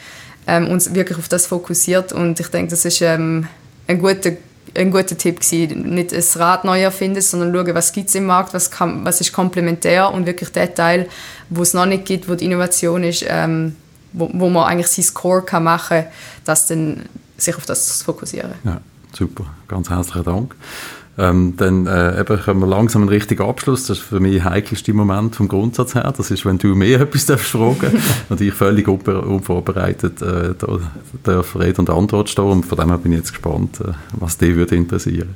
ähm, 0.47 0.69
uns 0.69 0.93
wirklich 0.93 1.17
auf 1.17 1.27
das 1.27 1.47
fokussiert. 1.47 2.13
Und 2.13 2.39
ich 2.39 2.47
denke, 2.47 2.71
das 2.71 2.85
ist 2.85 3.01
ähm, 3.01 3.47
ein 3.87 3.99
guter 3.99 4.31
ein 4.75 4.91
guter 4.91 5.17
Tipp 5.17 5.39
gewesen. 5.39 5.93
Nicht 5.93 6.13
ein 6.13 6.23
Rad 6.35 6.65
neu 6.65 6.81
erfinden, 6.81 7.21
sondern 7.21 7.53
schauen, 7.53 7.75
was 7.75 7.91
gibt 7.91 8.09
es 8.09 8.15
im 8.15 8.25
Markt, 8.25 8.53
was, 8.53 8.71
kann, 8.71 9.05
was 9.05 9.21
ist 9.21 9.33
komplementär 9.33 10.11
und 10.11 10.25
wirklich 10.25 10.51
der 10.51 10.73
Teil, 10.73 11.09
wo 11.49 11.61
es 11.61 11.73
noch 11.73 11.85
nicht 11.85 12.05
gibt, 12.05 12.29
wo 12.29 12.35
die 12.35 12.45
Innovation 12.45 13.03
ist, 13.03 13.25
ähm, 13.27 13.75
wo, 14.11 14.29
wo 14.33 14.49
man 14.49 14.65
eigentlich 14.65 14.87
sein 14.87 15.03
Score 15.03 15.43
kann 15.43 15.63
machen 15.63 16.05
kann, 16.45 17.03
sich 17.37 17.55
auf 17.55 17.65
das 17.65 17.99
zu 17.99 18.05
fokussieren. 18.05 18.53
Ja, 18.63 18.81
super. 19.11 19.45
Ganz 19.67 19.89
herzlichen 19.89 20.23
Dank. 20.23 20.55
Ähm, 21.17 21.53
dann 21.57 21.85
äh, 21.85 22.19
eben 22.19 22.41
kommen 22.41 22.61
wir 22.61 22.67
langsam 22.67 23.03
einen 23.03 23.09
richtigen 23.09 23.43
Abschluss. 23.43 23.85
Das 23.85 23.99
ist 23.99 24.03
für 24.03 24.19
mich 24.19 24.41
der 24.41 24.45
heikelste 24.45 24.93
Moment 24.93 25.35
vom 25.35 25.47
Grundsatz 25.47 25.93
her. 25.93 26.11
Das 26.15 26.31
ist, 26.31 26.45
wenn 26.45 26.57
du 26.57 26.69
mir 26.69 27.01
etwas 27.01 27.27
darfst 27.27 27.51
fragen 27.51 28.01
und 28.29 28.41
ich 28.41 28.53
völlig 28.53 28.87
unvorbereitet 28.87 30.21
äh, 30.21 30.55
da, 30.57 30.79
darf 31.23 31.55
Rede 31.55 31.79
und 31.79 31.89
Antwort 31.89 32.29
stehen. 32.29 32.45
Und 32.45 32.65
von 32.65 32.77
dem 32.77 32.89
her 32.89 32.97
bin 32.97 33.11
ich 33.11 33.19
jetzt 33.19 33.31
gespannt, 33.31 33.79
äh, 33.81 33.93
was 34.13 34.37
dich 34.37 34.55
würde 34.55 34.75
interessieren 34.75 35.35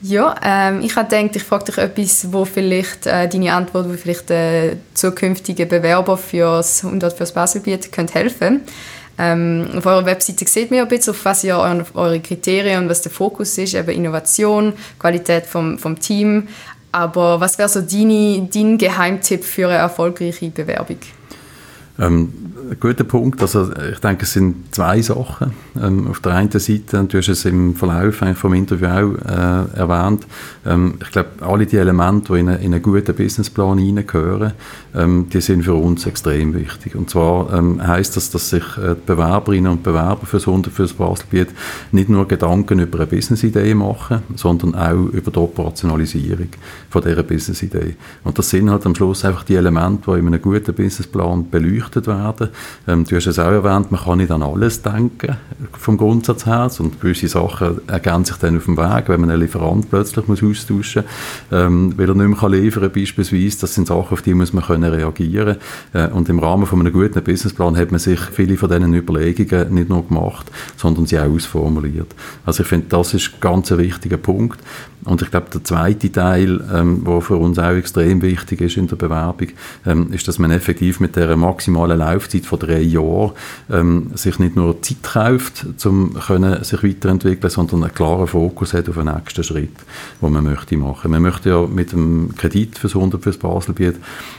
ja, 0.00 0.34
ähm, 0.44 0.80
ich 0.80 0.94
habe 0.94 1.08
gedacht, 1.08 1.34
ich 1.34 1.42
frage 1.42 1.64
dich 1.64 1.78
etwas, 1.78 2.32
wo 2.32 2.44
vielleicht 2.44 3.06
äh, 3.06 3.28
deine 3.28 3.52
Antwort, 3.52 3.88
wo 3.88 3.94
vielleicht 3.94 4.30
äh, 4.30 4.76
zukünftige 4.94 5.66
Bewerber 5.66 6.16
für 6.16 6.58
das 6.58 6.84
100 6.84 7.16
fürs 7.16 7.32
Baselbiet 7.32 7.90
könnte 7.90 8.14
helfen. 8.14 8.60
Ähm, 9.18 9.68
auf 9.76 9.86
eurer 9.86 10.06
Webseite 10.06 10.46
sieht 10.46 10.70
man 10.70 10.80
ein 10.80 10.88
bisschen, 10.88 11.12
auf 11.12 11.24
was 11.24 11.42
ihr 11.44 11.58
eure 11.58 12.20
Kriterien 12.20 12.84
und 12.84 12.88
was 12.88 13.02
der 13.02 13.10
Fokus 13.10 13.58
ist, 13.58 13.74
eben 13.74 13.90
Innovation, 13.90 14.72
Qualität 14.98 15.46
vom, 15.46 15.78
vom 15.78 15.98
Team. 15.98 16.48
Aber 16.92 17.40
was 17.40 17.58
wäre 17.58 17.68
so 17.68 17.80
deine, 17.80 18.48
dein 18.52 18.78
Geheimtipp 18.78 19.44
für 19.44 19.68
eine 19.68 19.78
erfolgreiche 19.78 20.48
Bewerbung? 20.50 20.98
Ähm, 21.98 22.32
ein 22.70 22.78
guter 22.80 23.04
Punkt. 23.04 23.40
Also 23.40 23.70
ich 23.92 23.98
denke, 23.98 24.24
es 24.24 24.32
sind 24.32 24.74
zwei 24.74 25.00
Sachen. 25.00 25.52
Ähm, 25.80 26.08
auf 26.08 26.20
der 26.20 26.34
einen 26.34 26.50
Seite, 26.50 27.04
du 27.04 27.18
hast 27.18 27.28
es 27.28 27.44
im 27.44 27.74
Verlauf 27.74 28.22
vom 28.34 28.54
Interview 28.54 28.86
auch 28.86 29.14
äh, 29.26 29.78
erwähnt, 29.78 30.26
ähm, 30.66 30.94
ich 31.02 31.10
glaube, 31.10 31.30
alle 31.40 31.66
die 31.66 31.76
Elemente, 31.76 32.32
die 32.32 32.40
in, 32.40 32.48
eine, 32.48 32.58
in 32.58 32.74
einen 32.74 32.82
guten 32.82 33.14
Businessplan 33.14 33.78
hineingehören, 33.78 34.52
ähm, 34.94 35.28
die 35.32 35.40
sind 35.40 35.64
für 35.64 35.74
uns 35.74 36.06
extrem 36.06 36.54
wichtig. 36.54 36.94
Und 36.94 37.10
zwar 37.10 37.52
ähm, 37.52 37.84
heißt 37.84 38.16
das, 38.16 38.30
dass 38.30 38.50
sich 38.50 38.64
äh, 38.76 38.94
die 38.94 39.06
Bewerberinnen 39.06 39.72
und 39.72 39.82
Bewerber 39.82 40.26
für 40.26 40.36
das 40.36 40.46
Hunde 40.46 40.70
fürs 40.70 40.92
Baselbiet 40.92 41.48
nicht 41.92 42.08
nur 42.08 42.28
Gedanken 42.28 42.78
über 42.80 42.98
eine 42.98 43.06
Businessidee 43.06 43.74
machen, 43.74 44.22
sondern 44.36 44.74
auch 44.74 45.12
über 45.12 45.30
die 45.30 45.38
Operationalisierung 45.38 46.48
von 46.90 47.02
dieser 47.02 47.22
Businessidee. 47.22 47.96
Und 48.24 48.38
das 48.38 48.50
sind 48.50 48.70
halt 48.70 48.84
am 48.86 48.94
Schluss 48.94 49.24
einfach 49.24 49.44
die 49.44 49.54
Elemente, 49.56 50.12
die 50.12 50.18
in 50.18 50.26
einem 50.26 50.42
guten 50.42 50.74
Businessplan 50.74 51.50
beleuchtet 51.50 51.87
werden. 51.94 52.48
Ähm, 52.86 53.04
du 53.04 53.16
hast 53.16 53.26
es 53.26 53.38
auch 53.38 53.50
erwähnt, 53.50 53.90
man 53.90 54.00
kann 54.00 54.18
nicht 54.18 54.30
an 54.30 54.42
alles 54.42 54.82
denken, 54.82 55.36
vom 55.72 55.96
Grundsatz 55.96 56.46
her, 56.46 56.70
und 56.78 57.00
gewisse 57.00 57.28
Sachen 57.28 57.80
ergänzen 57.88 58.32
sich 58.32 58.36
dann 58.36 58.56
auf 58.56 58.64
dem 58.64 58.76
Weg, 58.76 59.08
wenn 59.08 59.20
man 59.20 59.30
einen 59.30 59.40
Lieferant 59.40 59.90
plötzlich 59.90 60.28
muss 60.28 60.42
austauschen 60.42 61.04
muss, 61.04 61.58
ähm, 61.60 61.94
weil 61.96 62.08
er 62.08 62.14
nicht 62.14 62.40
mehr 62.40 62.50
liefern 62.50 62.82
kann, 62.82 62.92
beispielsweise. 62.92 63.60
Das 63.60 63.74
sind 63.74 63.86
Sachen, 63.86 64.12
auf 64.12 64.22
die 64.22 64.34
muss 64.34 64.52
man 64.52 64.64
können 64.64 64.92
reagieren 64.92 65.56
äh, 65.92 66.08
Und 66.08 66.28
im 66.28 66.38
Rahmen 66.38 66.66
von 66.66 66.80
einem 66.80 66.92
guten 66.92 67.22
Businessplan 67.22 67.76
hat 67.76 67.90
man 67.90 68.00
sich 68.00 68.20
viele 68.20 68.56
von 68.56 68.68
diesen 68.68 68.94
Überlegungen 68.94 69.74
nicht 69.74 69.88
nur 69.88 70.06
gemacht, 70.06 70.50
sondern 70.76 71.06
sie 71.06 71.18
auch 71.18 71.30
ausformuliert. 71.30 72.14
Also 72.44 72.62
ich 72.62 72.68
finde, 72.68 72.86
das 72.88 73.14
ist 73.14 73.40
ganz 73.40 73.72
ein 73.72 73.78
wichtiger 73.78 74.16
Punkt. 74.16 74.60
Und 75.08 75.22
ich 75.22 75.30
glaube, 75.30 75.46
der 75.52 75.64
zweite 75.64 76.12
Teil, 76.12 76.60
ähm, 76.70 77.02
für 77.22 77.36
uns 77.36 77.58
auch 77.58 77.70
extrem 77.70 78.20
wichtig 78.20 78.60
ist 78.60 78.76
in 78.76 78.88
der 78.88 78.96
Bewerbung, 78.96 79.48
ähm, 79.86 80.12
ist, 80.12 80.28
dass 80.28 80.38
man 80.38 80.50
effektiv 80.50 81.00
mit 81.00 81.16
der 81.16 81.34
maximalen 81.34 81.98
Laufzeit 81.98 82.44
von 82.44 82.58
drei 82.58 82.80
Jahren 82.80 83.32
ähm, 83.70 84.10
sich 84.14 84.38
nicht 84.38 84.54
nur 84.54 84.82
Zeit 84.82 85.02
kauft, 85.02 85.64
um 85.86 86.14
sich 86.60 86.82
weiterentwickeln, 86.82 87.50
sondern 87.50 87.84
einen 87.84 87.94
klaren 87.94 88.26
Fokus 88.26 88.74
hat 88.74 88.86
auf 88.90 88.96
den 88.96 89.06
nächsten 89.06 89.42
Schritt, 89.42 89.76
den 90.20 90.32
man 90.32 90.44
möchte 90.44 90.76
machen. 90.76 91.10
Man 91.10 91.22
möchte 91.22 91.48
ja 91.48 91.66
mit 91.66 91.92
dem 91.92 92.34
Kredit 92.36 92.76
fürs 92.76 92.94
100 92.94 93.22
fürs 93.22 93.38
Baselbiet 93.38 93.96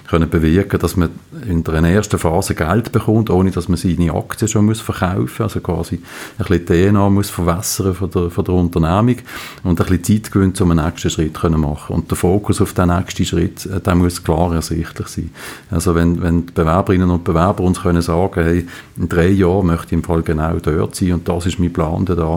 können 0.08 0.30
bewirken, 0.30 0.80
dass 0.80 0.98
man 0.98 1.10
in 1.48 1.64
der 1.64 1.76
ersten 1.84 2.18
Phase 2.18 2.56
Geld 2.56 2.92
bekommt, 2.92 3.30
ohne 3.30 3.52
dass 3.52 3.70
man 3.70 3.78
seine 3.78 4.14
Aktien 4.14 4.48
schon 4.48 4.66
muss 4.66 4.82
verkaufen 4.82 5.22
muss, 5.22 5.42
also 5.42 5.60
quasi 5.60 6.00
ein 6.38 6.46
bisschen 6.46 6.92
DNA 6.92 7.10
muss 7.10 7.30
verwässern 7.30 7.94
von 7.94 8.10
der, 8.10 8.30
von 8.30 8.44
der 8.44 8.54
Unternehmung 8.56 9.18
und 9.64 9.80
ein 9.80 9.88
bisschen 9.88 10.24
Zeit 10.24 10.32
gewinnt, 10.32 10.59
um 10.62 10.72
einen 10.72 10.86
nächsten 10.86 11.10
Schritt 11.10 11.34
können 11.34 11.62
machen 11.62 11.96
Und 11.96 12.12
der 12.12 12.18
Fokus 12.18 12.62
auf 12.62 12.74
den 12.74 12.90
nächsten 12.90 13.26
Schritt, 13.26 13.66
äh, 13.66 13.80
der 13.80 13.96
muss 13.96 14.24
klar 14.24 14.54
ersichtlich 14.54 15.08
sein. 15.08 15.32
Also 15.72 15.96
wenn, 15.96 16.22
wenn 16.22 16.46
die 16.46 16.54
Bewerberinnen 16.54 17.10
und 17.10 17.24
Bewerber 17.24 17.64
uns 17.64 17.82
können 17.82 18.02
sagen, 18.02 18.44
hey, 18.44 18.68
in 18.98 19.10
drei 19.10 19.30
Jahren 19.30 19.68
möchte 19.68 19.88
ich 19.88 19.94
im 19.94 20.04
Fall 20.04 20.22
genau 20.22 20.58
dort 20.60 20.96
sein 20.96 21.14
und 21.14 21.28
das 21.28 21.46
ist 21.46 21.60
mein 21.60 21.74
Plan 21.74 22.06
da 22.06 22.28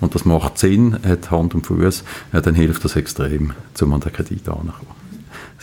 und 0.00 0.14
das 0.14 0.24
macht 0.24 0.58
Sinn, 0.58 0.98
hat 1.04 1.30
Hand 1.30 1.54
und 1.54 1.66
Fuß, 1.66 2.04
äh, 2.32 2.40
dann 2.40 2.54
hilft 2.54 2.84
das 2.84 2.96
extrem, 2.96 3.52
um 3.80 3.92
an 3.92 4.00
den 4.00 4.12
Kredit 4.12 4.48
anzukommen. 4.48 5.01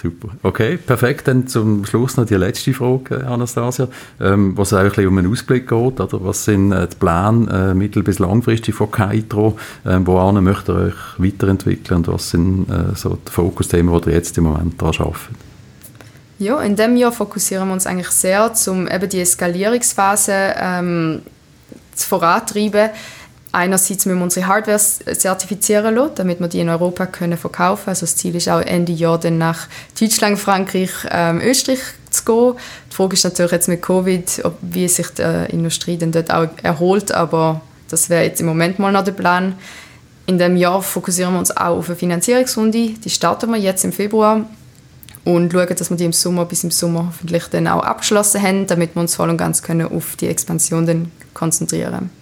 Super. 0.01 0.29
Okay, 0.43 0.77
perfekt. 0.77 1.27
Dann 1.27 1.47
zum 1.47 1.85
Schluss 1.85 2.15
noch 2.15 2.25
die 2.25 2.35
letzte 2.35 2.73
Frage, 2.73 3.27
Anastasia, 3.27 3.89
ähm, 4.21 4.57
was 4.57 4.73
auch 4.73 4.97
um 4.97 5.17
einen 5.17 5.29
Ausblick 5.29 5.67
geht. 5.67 5.99
Oder? 5.99 6.23
Was 6.23 6.45
sind 6.45 6.71
äh, 6.71 6.87
die 6.87 6.95
Pläne 6.95 7.71
äh, 7.71 7.73
mittel- 7.73 8.03
bis 8.03 8.19
langfristig 8.19 8.75
von 8.75 8.89
Kaitro? 8.91 9.57
Äh, 9.83 9.99
wo 10.05 10.31
möchte 10.31 10.71
ihr 10.71 10.77
euch 10.77 10.93
weiterentwickeln 11.17 11.97
und 11.97 12.07
was 12.07 12.29
sind 12.29 12.69
äh, 12.69 12.95
so 12.95 13.17
die 13.27 13.31
Fokusthemen, 13.31 14.01
die 14.01 14.09
ihr 14.09 14.15
jetzt 14.15 14.37
im 14.37 14.45
Moment 14.45 14.81
daran 14.81 15.07
arbeitet? 15.07 15.35
Ja, 16.37 16.61
in 16.61 16.77
diesem 16.77 16.95
Jahr 16.95 17.11
fokussieren 17.11 17.67
wir 17.67 17.73
uns 17.73 17.85
eigentlich 17.85 18.09
sehr, 18.11 18.49
um 18.67 18.87
eben 18.87 19.09
die 19.09 19.19
Eskalierungsphase 19.19 20.53
ähm, 20.57 21.21
vorantreiben 21.93 22.91
Einerseits 23.51 24.05
müssen 24.05 24.19
wir 24.19 24.23
unsere 24.23 24.47
Hardware 24.47 24.77
zertifizieren 24.77 25.95
lassen, 25.95 26.11
damit 26.15 26.39
wir 26.39 26.47
die 26.47 26.59
in 26.59 26.69
Europa 26.69 27.07
können 27.07 27.37
verkaufen 27.37 27.85
können. 27.85 27.89
Also 27.89 28.05
das 28.05 28.15
Ziel 28.15 28.35
ist 28.35 28.47
auch 28.47 28.61
Ende 28.61 28.91
Jahr 28.91 29.19
dann 29.19 29.39
nach 29.39 29.67
Deutschland, 29.99 30.37
Frankreich, 30.37 30.91
ähm, 31.09 31.41
Österreich 31.41 31.79
zu 32.11 32.25
gehen. 32.25 32.53
Die 32.91 32.95
Frage 32.95 33.13
ist 33.15 33.23
natürlich 33.23 33.51
jetzt 33.51 33.67
mit 33.67 33.81
Covid, 33.81 34.41
ob, 34.43 34.57
wie 34.61 34.87
sich 34.87 35.07
die 35.09 35.47
Industrie 35.49 35.97
dann 35.97 36.11
dort 36.11 36.31
auch 36.31 36.47
erholt, 36.61 37.11
aber 37.11 37.61
das 37.89 38.09
wäre 38.09 38.23
jetzt 38.23 38.39
im 38.39 38.45
Moment 38.45 38.77
mal 38.77 38.91
noch 38.91 39.03
der 39.03 39.13
Plan. 39.13 39.55
In 40.27 40.37
dem 40.37 40.55
Jahr 40.55 40.83
fokussieren 40.83 41.33
wir 41.33 41.39
uns 41.39 41.49
auch 41.49 41.77
auf 41.77 41.89
eine 41.89 41.95
Finanzierungsrunde. 41.95 42.89
Die 43.03 43.09
starten 43.09 43.49
wir 43.49 43.57
jetzt 43.57 43.83
im 43.83 43.91
Februar 43.91 44.45
und 45.25 45.51
schauen, 45.51 45.75
dass 45.75 45.89
wir 45.89 45.97
die 45.97 46.05
im 46.05 46.13
Sommer 46.13 46.45
bis 46.45 46.63
im 46.63 46.69
Sommer 46.69 47.07
hoffentlich 47.07 47.45
dann 47.45 47.67
auch 47.67 47.81
abgeschlossen 47.81 48.43
haben, 48.43 48.67
damit 48.67 48.95
wir 48.95 49.01
uns 49.01 49.15
voll 49.15 49.29
und 49.29 49.37
ganz 49.37 49.63
können 49.63 49.91
auf 49.91 50.15
die 50.17 50.27
Expansion 50.27 50.85
dann 50.85 51.11
konzentrieren 51.33 51.91
können. 51.91 52.18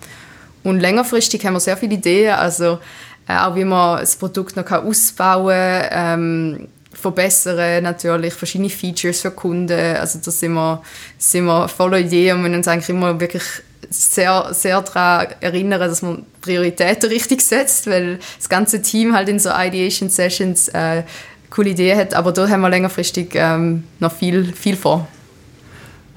Und 0.67 0.81
längerfristig 0.81 1.45
haben 1.45 1.53
wir 1.53 1.61
sehr 1.61 1.77
viele 1.77 1.93
Ideen, 1.93 2.33
also 2.33 2.79
äh, 3.25 3.37
auch 3.37 3.55
wie 3.55 3.63
man 3.63 4.01
das 4.01 4.17
Produkt 4.17 4.57
noch 4.57 4.69
ausbauen 4.69 5.55
kann, 5.89 6.19
ähm, 6.19 6.67
verbessern, 6.91 7.83
natürlich 7.83 8.33
verschiedene 8.33 8.69
Features 8.69 9.21
für 9.21 9.31
Kunden. 9.31 9.79
Also 9.95 10.19
da 10.23 10.29
sind 10.29 10.51
wir, 10.51 10.81
sind 11.17 11.45
wir 11.45 11.69
voller 11.69 11.99
Ideen 11.99 12.37
und 12.37 12.51
wir 12.51 12.57
uns 12.57 12.67
eigentlich 12.67 12.89
immer 12.89 13.17
wirklich 13.17 13.43
sehr, 13.89 14.49
sehr 14.51 14.81
daran 14.81 15.27
erinnern, 15.39 15.79
dass 15.79 16.01
man 16.01 16.25
Prioritäten 16.41 17.09
richtig 17.09 17.39
setzt, 17.41 17.87
weil 17.87 18.19
das 18.37 18.49
ganze 18.49 18.81
Team 18.81 19.15
halt 19.15 19.29
in 19.29 19.39
so 19.39 19.49
Ideation 19.49 20.09
Sessions 20.09 20.67
äh, 20.67 21.03
coole 21.49 21.69
Ideen 21.69 21.97
hat, 21.97 22.13
aber 22.13 22.33
da 22.33 22.49
haben 22.49 22.59
wir 22.59 22.69
längerfristig 22.69 23.29
ähm, 23.35 23.85
noch 23.99 24.11
viel, 24.11 24.51
viel 24.51 24.75
vor. 24.75 25.07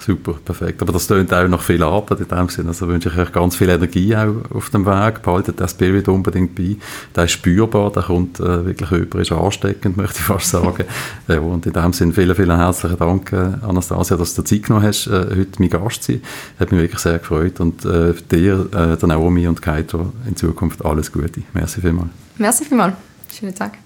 Super, 0.01 0.35
perfekt. 0.43 0.81
Aber 0.81 0.93
das 0.93 1.07
tönt 1.07 1.33
auch 1.33 1.47
noch 1.47 1.61
viel 1.61 1.83
Arbeit 1.83 2.21
in 2.21 2.29
dem 2.29 2.49
Sinne. 2.49 2.69
Also 2.69 2.89
wünsche 2.89 3.11
ich 3.11 3.19
euch 3.19 3.33
ganz 3.33 3.55
viel 3.55 3.69
Energie 3.69 4.17
auch 4.17 4.35
auf 4.55 4.71
dem 4.71 4.87
Weg. 4.87 5.23
Behaltet 5.23 5.61
den 5.61 5.69
Spirit 5.69 6.09
unbedingt 6.09 6.55
bei. 6.55 6.77
Der 7.15 7.25
ist 7.25 7.33
spürbar, 7.33 7.93
der 7.93 8.05
kommt 8.05 8.41
äh, 8.41 8.65
wirklich 8.65 8.91
über, 8.93 9.21
ist 9.21 9.31
ansteckend, 9.31 9.97
möchte 9.99 10.19
ich 10.21 10.25
fast 10.25 10.51
sagen. 10.51 10.85
ja, 11.29 11.39
und 11.41 11.67
in 11.67 11.73
dem 11.73 11.93
Sinne 11.93 12.15
vielen, 12.15 12.35
vielen 12.35 12.57
herzlichen 12.57 12.97
Dank, 12.97 13.31
äh, 13.33 13.53
Anastasia, 13.63 14.17
dass 14.17 14.35
du 14.35 14.43
Zeit 14.43 14.63
genommen 14.63 14.87
hast, 14.87 15.07
äh, 15.07 15.37
heute 15.37 15.51
mein 15.59 15.69
Gast 15.69 16.03
zu 16.03 16.13
sein. 16.13 16.23
Hat 16.59 16.73
mich 16.73 16.81
wirklich 16.81 17.01
sehr 17.01 17.19
gefreut. 17.19 17.61
Und 17.61 17.85
äh, 17.85 18.15
dir, 18.31 18.69
äh, 18.73 18.97
der 18.97 19.07
Naomi 19.07 19.47
und 19.47 19.61
Kaito 19.61 20.13
in 20.27 20.35
Zukunft 20.35 20.83
alles 20.83 21.13
Gute. 21.13 21.43
Merci 21.53 21.83
vielmals. 21.83 22.09
Merci 22.39 22.65
vielmals. 22.65 22.95
Schönen 23.31 23.55
Tag. 23.55 23.79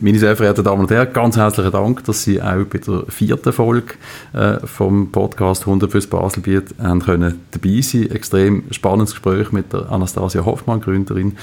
Meine 0.00 0.20
sehr 0.20 0.36
verehrten 0.36 0.62
Damen 0.62 0.82
und 0.82 0.90
Herren, 0.92 1.12
ganz 1.12 1.36
herzlichen 1.36 1.72
Dank, 1.72 2.04
dass 2.04 2.22
Sie 2.22 2.40
auch 2.40 2.64
bei 2.66 2.78
der 2.78 3.02
vierten 3.08 3.52
Folge 3.52 3.94
äh, 4.32 4.64
vom 4.64 5.10
Podcast 5.10 5.62
100 5.62 5.90
fürs 5.90 6.06
Baselbiet 6.06 6.72
haben 6.80 7.00
können 7.00 7.40
dabei 7.50 7.80
sein. 7.80 8.08
Extrem 8.08 8.62
spannendes 8.70 9.14
Gespräch 9.14 9.50
mit 9.50 9.72
der 9.72 9.90
Anastasia 9.90 10.44
Hoffmann, 10.44 10.80
Gründerin, 10.80 11.36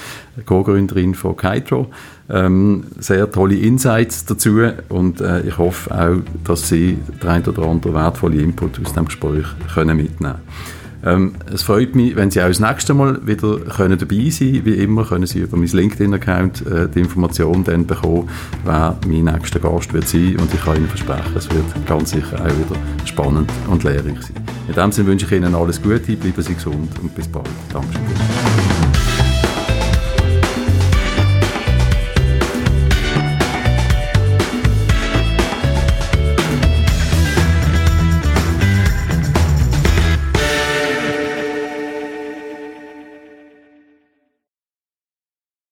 Co-Gründerin 0.46 1.14
von 1.14 1.36
Kitro. 1.36 1.88
Ähm, 2.30 2.84
sehr 2.98 3.30
tolle 3.30 3.56
Insights 3.56 4.24
dazu 4.24 4.62
und 4.88 5.20
äh, 5.20 5.42
ich 5.42 5.58
hoffe 5.58 5.94
auch, 5.94 6.16
dass 6.44 6.66
Sie 6.70 6.96
den 7.22 7.28
ein 7.28 7.44
oder 7.44 7.62
anderen 7.62 7.94
wertvollen 7.94 8.40
Input 8.40 8.80
aus 8.82 8.94
dem 8.94 9.04
Gespräch 9.04 9.44
können 9.74 9.98
mitnehmen 9.98 10.36
können. 10.36 10.85
Ähm, 11.04 11.34
es 11.52 11.62
freut 11.62 11.94
mich, 11.94 12.16
wenn 12.16 12.30
Sie 12.30 12.40
auch 12.40 12.48
das 12.48 12.60
nächste 12.60 12.94
Mal 12.94 13.26
wieder 13.26 13.58
können 13.58 13.98
dabei 13.98 14.30
sein 14.30 14.52
können. 14.52 14.64
Wie 14.64 14.74
immer 14.74 15.04
können 15.04 15.26
Sie 15.26 15.40
über 15.40 15.56
mein 15.56 15.68
LinkedIn-Account 15.68 16.66
äh, 16.66 16.88
die 16.88 17.00
Informationen 17.00 17.64
dann 17.64 17.86
bekommen, 17.86 18.28
wer 18.64 18.98
mein 19.06 19.24
nächster 19.24 19.60
Gast 19.60 19.92
wird 19.92 20.08
sein. 20.08 20.36
Und 20.36 20.52
ich 20.52 20.60
kann 20.60 20.76
Ihnen 20.76 20.88
versprechen, 20.88 21.32
es 21.36 21.48
wird 21.50 21.86
ganz 21.86 22.10
sicher 22.10 22.40
auch 22.40 22.46
wieder 22.46 22.80
spannend 23.04 23.50
und 23.68 23.84
lehrreich 23.84 24.20
sein. 24.22 24.36
In 24.68 24.74
diesem 24.74 24.92
Sinne 24.92 25.08
wünsche 25.08 25.26
ich 25.26 25.32
Ihnen 25.32 25.54
alles 25.54 25.80
Gute, 25.82 26.16
bleiben 26.16 26.42
Sie 26.42 26.54
gesund 26.54 26.90
und 27.00 27.14
bis 27.14 27.28
bald. 27.28 27.46
Dankeschön. 27.72 28.65